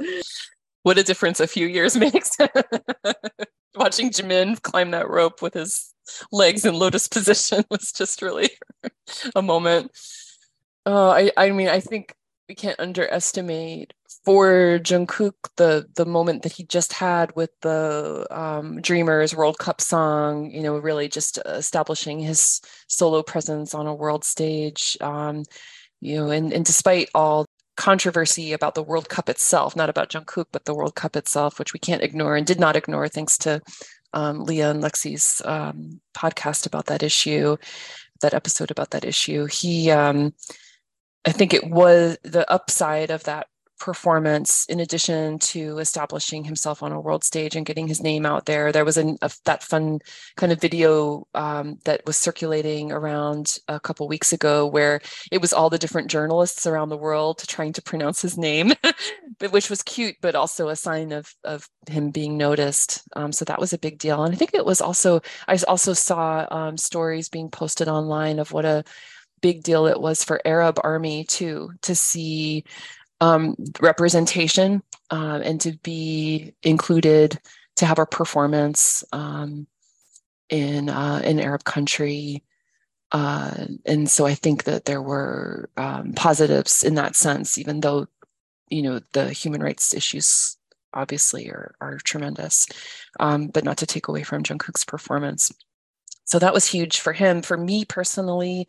[0.84, 2.36] What a difference a few years makes.
[3.76, 5.94] Watching Jimin climb that rope with his
[6.34, 8.50] legs in lotus position was just really
[9.36, 9.92] a moment.
[10.86, 12.14] Uh, I, I mean, I think
[12.50, 13.94] we can't underestimate
[14.24, 19.82] for Jungkook the the moment that he just had with the um, Dreamers World Cup
[19.82, 20.52] song.
[20.52, 24.98] You know, really just establishing his solo presence on a world stage.
[25.02, 25.44] Um,
[26.02, 27.46] you know, and and despite all
[27.78, 31.74] controversy about the World Cup itself, not about Jungkook, but the World Cup itself, which
[31.74, 33.62] we can't ignore and did not ignore thanks to
[34.14, 37.58] um, Leah and Lexi's um, podcast about that issue,
[38.22, 39.46] that episode about that issue.
[39.46, 40.34] He, um,
[41.26, 43.48] I think it was the upside of that
[43.82, 48.46] performance in addition to establishing himself on a world stage and getting his name out
[48.46, 48.72] there.
[48.72, 50.00] There was a, a that fun
[50.38, 55.02] kind of video um, that was circulating around a couple weeks ago where
[55.32, 58.72] it was all the different journalists around the world trying to pronounce his name
[59.40, 63.02] but which was cute but also a sign of of him being noticed.
[63.16, 64.24] Um, so that was a big deal.
[64.24, 68.52] And i think it was also i also saw um, stories being posted online of
[68.52, 68.84] what a
[69.42, 72.64] big deal it was for arab army too to see
[73.22, 77.40] um, representation um, and to be included
[77.78, 79.68] to have a performance um,
[80.50, 82.44] in uh, an Arab country.
[83.12, 88.08] Uh, and so I think that there were um, positives in that sense, even though
[88.70, 90.58] you know the human rights issues
[90.94, 92.68] obviously are, are tremendous,
[93.20, 95.52] um, but not to take away from Jungkook's performance.
[96.26, 97.42] So that was huge for him.
[97.42, 98.68] For me personally,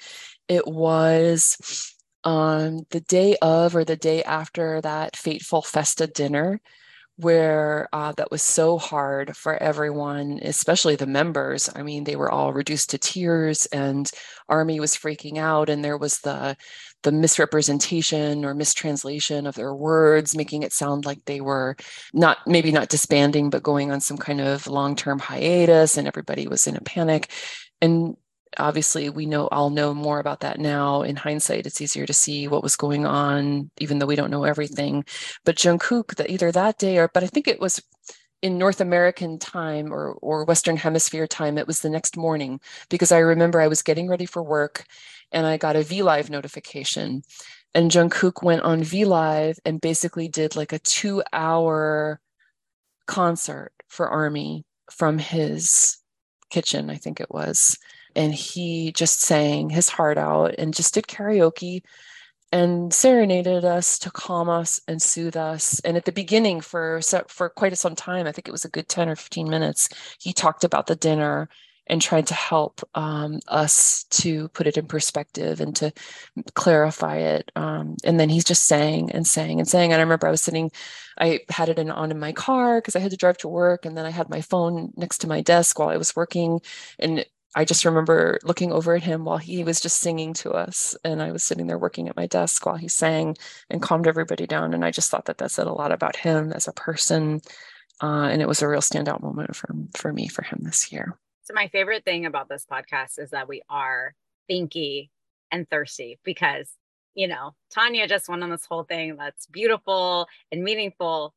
[0.49, 1.95] it was
[2.25, 6.61] on the day of or the day after that fateful festa dinner
[7.16, 11.68] where uh, that was so hard for everyone especially the members.
[11.75, 14.11] I mean they were all reduced to tears and
[14.49, 16.57] army was freaking out and there was the
[17.03, 21.77] the misrepresentation or mistranslation of their words making it sound like they were
[22.14, 26.66] not maybe not disbanding but going on some kind of long-term hiatus and everybody was
[26.66, 27.31] in a panic.
[27.81, 28.16] And
[28.59, 31.03] obviously we know all know more about that now.
[31.03, 34.45] In hindsight it's easier to see what was going on even though we don't know
[34.45, 35.05] everything.
[35.45, 37.83] But jungkook that either that day or but i think it was
[38.43, 43.13] in north american time or or western hemisphere time it was the next morning because
[43.13, 44.85] i remember i was getting ready for work
[45.31, 47.23] and i got a v live notification.
[47.75, 52.21] And jungkook went on v live and basically did like a 2 hour
[53.07, 55.99] concert for army from his
[56.51, 57.79] kitchen i think it was
[58.17, 61.83] and he just sang his heart out and just did karaoke
[62.53, 65.81] and serenaded us to calm us and soothe us.
[65.81, 68.89] And at the beginning, for for quite some time, I think it was a good
[68.89, 69.89] ten or fifteen minutes,
[70.21, 71.49] he talked about the dinner
[71.89, 75.93] and tried to help um, us to put it in perspective and to
[76.55, 77.51] clarify it.
[77.57, 79.93] Um, and then he's just sang and sang and sang.
[79.93, 80.71] And I remember I was sitting,
[81.19, 83.85] I had it in, on in my car because I had to drive to work,
[83.85, 86.61] and then I had my phone next to my desk while I was working,
[86.99, 90.97] and I just remember looking over at him while he was just singing to us.
[91.05, 93.37] And I was sitting there working at my desk while he sang
[93.69, 94.73] and calmed everybody down.
[94.73, 97.43] And I just thought that that said a lot about him as a person.
[98.03, 101.19] Uh, and it was a real standout moment for, for me, for him this year.
[101.43, 104.15] So, my favorite thing about this podcast is that we are
[104.51, 105.11] thinky
[105.51, 106.71] and thirsty because,
[107.15, 111.35] you know, Tanya just went on this whole thing that's beautiful and meaningful.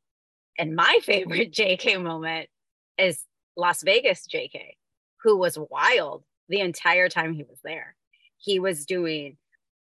[0.58, 2.50] And my favorite JK moment
[2.98, 3.24] is
[3.58, 4.76] Las Vegas JK
[5.26, 7.96] who was wild the entire time he was there.
[8.38, 9.38] He was doing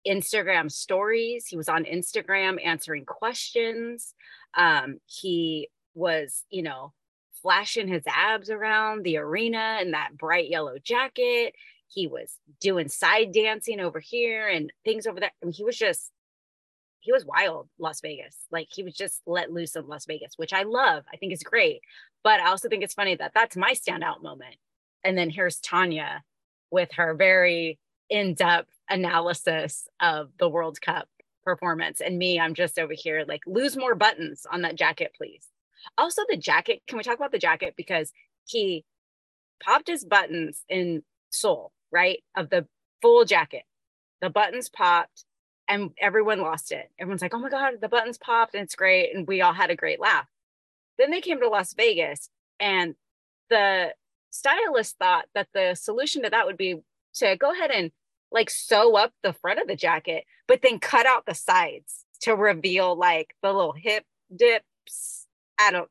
[0.07, 4.15] Instagram stories, he was on Instagram answering questions.
[4.55, 6.93] Um, he was, you know,
[7.41, 11.55] flashing his abs around the arena in that bright yellow jacket.
[11.89, 15.31] He was doing side dancing over here and things over there.
[15.41, 16.11] I mean, he was just,
[17.01, 18.37] he was wild, Las Vegas.
[18.49, 21.03] Like he was just let loose in Las Vegas, which I love.
[21.13, 21.81] I think is great.
[22.23, 24.55] But I also think it's funny that that's my standout moment
[25.03, 26.23] and then here's Tanya
[26.71, 27.79] with her very
[28.09, 31.07] in-depth analysis of the World Cup
[31.43, 32.01] performance.
[32.01, 35.47] And me, I'm just over here like lose more buttons on that jacket, please.
[35.97, 37.73] Also, the jacket, can we talk about the jacket?
[37.75, 38.11] Because
[38.45, 38.85] he
[39.61, 42.23] popped his buttons in Seoul, right?
[42.35, 42.67] Of the
[43.01, 43.63] full jacket.
[44.21, 45.25] The buttons popped
[45.67, 46.89] and everyone lost it.
[46.99, 49.13] Everyone's like, oh my God, the buttons popped and it's great.
[49.13, 50.27] And we all had a great laugh.
[50.97, 52.29] Then they came to Las Vegas
[52.59, 52.95] and
[53.49, 53.93] the
[54.33, 56.81] stylists thought that the solution to that would be
[57.15, 57.91] to go ahead and
[58.31, 62.35] like sew up the front of the jacket, but then cut out the sides to
[62.35, 64.03] reveal like the little hip
[64.35, 65.27] dips.
[65.59, 65.89] I don't,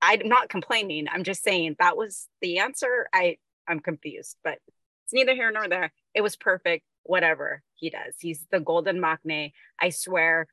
[0.00, 1.06] I'm not complaining.
[1.12, 3.08] I'm just saying that was the answer.
[3.12, 4.58] I, I'm confused, but
[5.04, 5.92] it's neither here nor there.
[6.14, 6.84] It was perfect.
[7.02, 9.52] Whatever he does, he's the golden maknae.
[9.80, 10.46] I swear,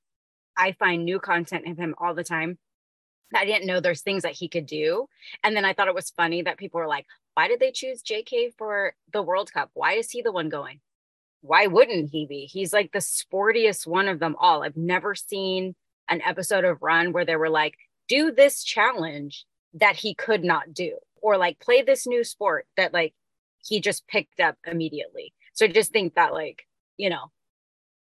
[0.57, 2.57] I find new content of him all the time.
[3.35, 5.07] I didn't know there's things that he could do.
[5.43, 8.01] And then I thought it was funny that people were like, why did they choose
[8.01, 9.69] JK for the World Cup?
[9.73, 10.79] Why is he the one going?
[11.41, 12.45] Why wouldn't he be?
[12.45, 14.63] He's like the sportiest one of them all.
[14.63, 15.75] I've never seen
[16.09, 17.75] an episode of Run where they were like,
[18.07, 22.93] do this challenge that he could not do, or like play this new sport that
[22.93, 23.13] like
[23.63, 25.33] he just picked up immediately.
[25.53, 26.63] So I just think that like,
[26.97, 27.31] you know,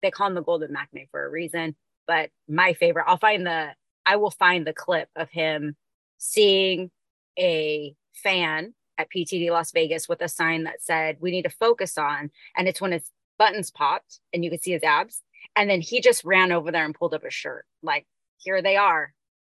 [0.02, 1.76] they call him the golden maknae for a reason.
[2.08, 3.72] But my favorite, I'll find the
[4.06, 5.76] I will find the clip of him
[6.18, 6.92] seeing
[7.38, 11.98] a fan at PTD Las Vegas with a sign that said, We need to focus
[11.98, 12.32] on.
[12.56, 15.22] And it's when his buttons popped and you could see his abs.
[15.56, 17.66] And then he just ran over there and pulled up his shirt.
[17.82, 18.06] Like,
[18.38, 19.14] here they are.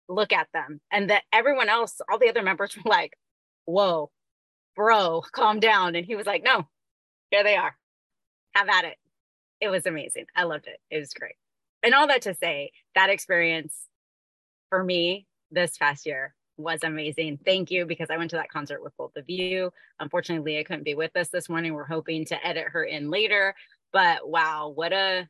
[0.09, 0.81] Look at them.
[0.91, 3.15] And that everyone else, all the other members were like,
[3.65, 4.11] Whoa,
[4.75, 5.95] bro, calm down.
[5.95, 6.67] And he was like, No,
[7.31, 7.77] here they are.
[8.55, 8.97] Have at it.
[9.61, 10.27] It was amazing.
[10.35, 10.79] I loved it.
[10.91, 11.35] It was great.
[11.83, 13.75] And all that to say, that experience
[14.69, 17.39] for me this past year was amazing.
[17.45, 19.73] Thank you because I went to that concert with both of you.
[20.01, 21.75] Unfortunately, Leah couldn't be with us this morning.
[21.75, 23.55] We're hoping to edit her in later,
[23.93, 25.29] but wow, what a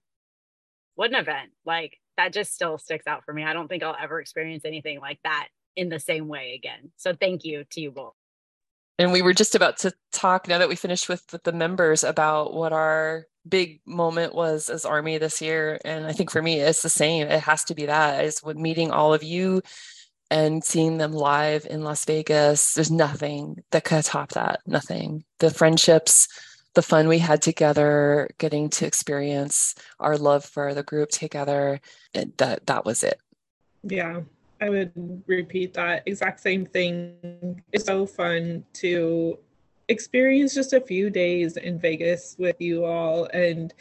[0.95, 1.51] what an event.
[1.65, 3.45] Like that just still sticks out for me.
[3.45, 6.91] I don't think I'll ever experience anything like that in the same way again.
[6.97, 8.15] So thank you to you both.
[8.99, 12.55] And we were just about to talk now that we finished with the members about
[12.55, 16.83] what our big moment was as army this year and i think for me it's
[16.83, 17.27] the same.
[17.27, 19.63] It has to be that is with meeting all of you
[20.31, 25.25] and seeing them live in las vegas there's nothing that could top that nothing.
[25.39, 26.29] The friendships
[26.75, 31.81] the fun we had together getting to experience our love for the group together
[32.13, 33.19] that that was it.
[33.83, 34.21] Yeah
[34.61, 34.93] i would
[35.27, 37.63] repeat that exact same thing.
[37.73, 39.39] It's so fun to
[39.89, 43.73] experienced just a few days in Vegas with you all and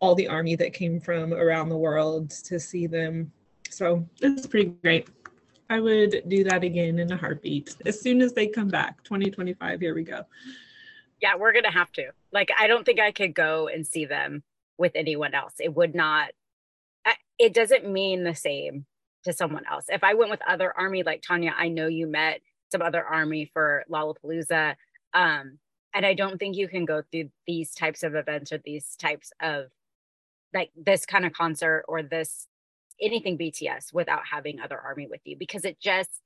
[0.00, 3.32] all the army that came from around the world to see them.
[3.70, 5.08] So it's pretty great.
[5.68, 9.02] I would do that again in a heartbeat as soon as they come back.
[9.04, 10.22] 2025, here we go.
[11.20, 12.10] Yeah, we're going to have to.
[12.30, 14.42] Like, I don't think I could go and see them
[14.78, 15.54] with anyone else.
[15.58, 16.30] It would not,
[17.38, 18.86] it doesn't mean the same
[19.24, 19.86] to someone else.
[19.88, 22.40] If I went with other army, like Tanya, I know you met
[22.70, 24.76] some other army for Lollapalooza.
[25.14, 25.58] Um,
[25.94, 29.32] and I don't think you can go through these types of events or these types
[29.40, 29.66] of
[30.52, 32.48] like this kind of concert or this
[33.00, 36.22] anything BTS without having other army with you because it just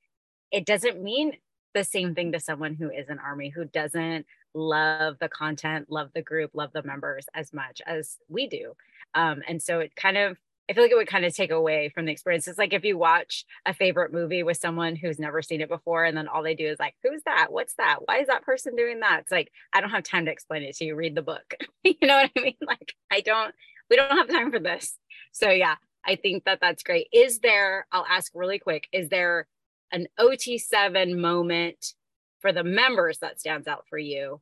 [0.51, 1.37] it doesn't mean
[1.75, 6.11] the same thing to someone who is an army who doesn't love the content, love
[6.15, 8.75] the group, love the members as much as we do.
[9.15, 10.37] Um, and so it kind of
[10.71, 12.47] I feel like it would kind of take away from the experience.
[12.47, 16.05] It's like if you watch a favorite movie with someone who's never seen it before,
[16.05, 17.49] and then all they do is like, who's that?
[17.51, 17.99] What's that?
[18.05, 19.21] Why is that person doing that?
[19.23, 20.95] It's like, I don't have time to explain it to you.
[20.95, 21.55] Read the book.
[21.85, 22.57] you know what I mean?
[22.65, 23.55] Like, I don't,
[23.91, 24.97] we don't have time for this.
[25.33, 25.75] So, yeah,
[26.07, 27.09] I think that that's great.
[27.13, 29.49] Is there, I'll ask really quick, is there
[29.93, 31.95] an OT7 moment
[32.39, 34.41] for the members that stands out for you?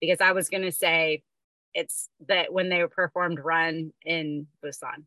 [0.00, 1.22] because I was going to say
[1.74, 5.04] it's that when they performed Run in Busan.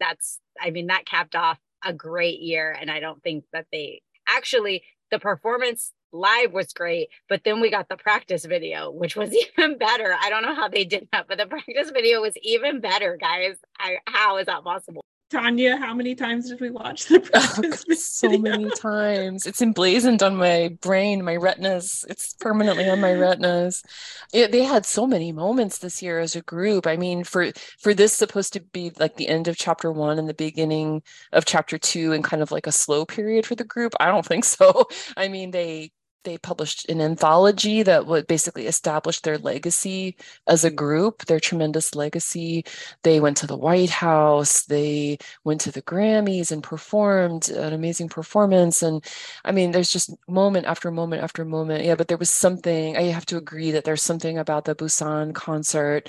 [0.00, 2.76] That's, I mean, that capped off a great year.
[2.78, 7.70] And I don't think that they actually, the performance live was great, but then we
[7.70, 10.16] got the practice video, which was even better.
[10.20, 13.56] I don't know how they did that, but the practice video was even better, guys.
[13.78, 15.02] I, how is that possible?
[15.30, 19.46] Tanya, how many times did we watch the practice oh, so many times.
[19.46, 22.04] It's emblazoned on my brain, my retinas.
[22.08, 23.84] It's permanently on my retinas.
[24.32, 26.86] It, they had so many moments this year as a group.
[26.86, 30.28] I mean, for for this supposed to be like the end of chapter one and
[30.28, 31.02] the beginning
[31.32, 33.94] of chapter two, and kind of like a slow period for the group.
[34.00, 34.88] I don't think so.
[35.16, 35.92] I mean, they
[36.24, 40.16] they published an anthology that would basically establish their legacy
[40.46, 42.64] as a group, their tremendous legacy.
[43.02, 48.08] They went to the White House, they went to the Grammys and performed an amazing
[48.08, 48.82] performance.
[48.82, 49.04] And
[49.44, 51.84] I mean, there's just moment after moment after moment.
[51.84, 55.34] Yeah, but there was something, I have to agree that there's something about the Busan
[55.34, 56.08] concert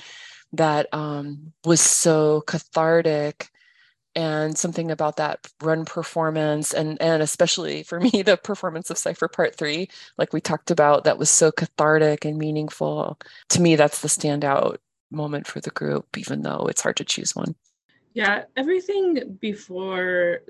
[0.52, 3.51] that um, was so cathartic
[4.14, 9.28] and something about that run performance and and especially for me the performance of cypher
[9.28, 9.88] part three
[10.18, 13.18] like we talked about that was so cathartic and meaningful.
[13.50, 14.78] To me that's the standout
[15.10, 17.54] moment for the group even though it's hard to choose one.
[18.14, 20.40] Yeah everything before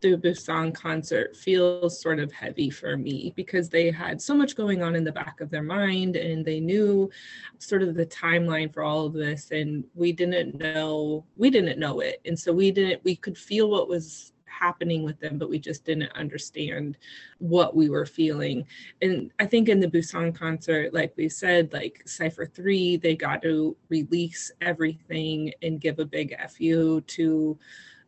[0.00, 4.82] the Busan concert feels sort of heavy for me because they had so much going
[4.82, 7.10] on in the back of their mind and they knew
[7.58, 12.00] sort of the timeline for all of this and we didn't know we didn't know
[12.00, 12.20] it.
[12.24, 15.84] And so we didn't we could feel what was happening with them but we just
[15.84, 16.96] didn't understand
[17.38, 18.64] what we were feeling.
[19.02, 23.42] And i think in the busan concert like we said like cypher 3 they got
[23.42, 27.58] to release everything and give a big fu to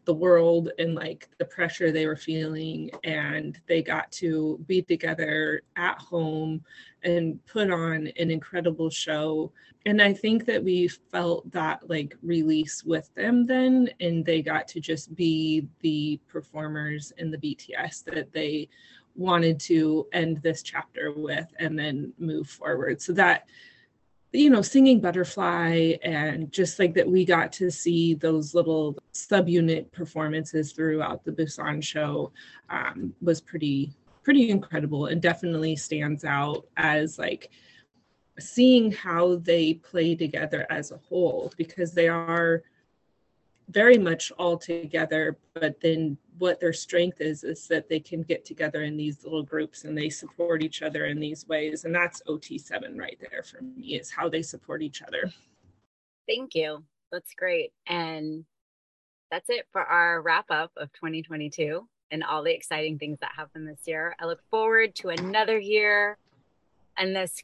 [0.05, 5.62] the world and like the pressure they were feeling and they got to be together
[5.76, 6.62] at home
[7.03, 9.53] and put on an incredible show.
[9.86, 14.68] And i think that we felt that like release with them then and they got
[14.68, 18.68] to just be the performers in the bts that they
[19.14, 23.01] wanted to end this chapter with and then move forward.
[23.01, 23.46] So that
[24.33, 29.91] you know, singing Butterfly and just like that we got to see those little subunit
[29.91, 32.33] performances throughout the Busan show
[32.68, 37.51] um, was pretty, pretty incredible and definitely stands out as like
[38.39, 42.62] seeing how they play together as a whole because they are
[43.71, 48.45] very much all together, but then what their strength is is that they can get
[48.45, 51.85] together in these little groups and they support each other in these ways.
[51.85, 55.33] And that's ot7 right there for me is how they support each other.
[56.29, 56.85] Thank you.
[57.12, 57.73] That's great.
[57.87, 58.45] And
[59.31, 63.64] that's it for our wrap up of 2022 and all the exciting things that happen
[63.64, 64.16] this year.
[64.18, 66.18] I look forward to another year
[66.97, 67.43] and this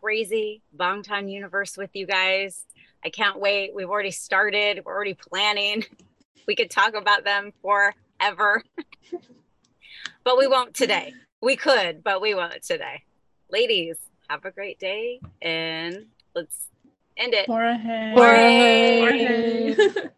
[0.00, 2.64] crazy bangtan universe with you guys
[3.04, 5.84] i can't wait we've already started we're already planning
[6.48, 8.64] we could talk about them for ever.
[10.24, 11.12] but we won't today.
[11.40, 13.02] We could, but we won't today.
[13.50, 13.96] Ladies,
[14.28, 16.68] have a great day and let's
[17.16, 17.46] end it.
[17.46, 18.12] Jorge.
[18.14, 19.74] Jorge.
[19.74, 20.08] Jorge.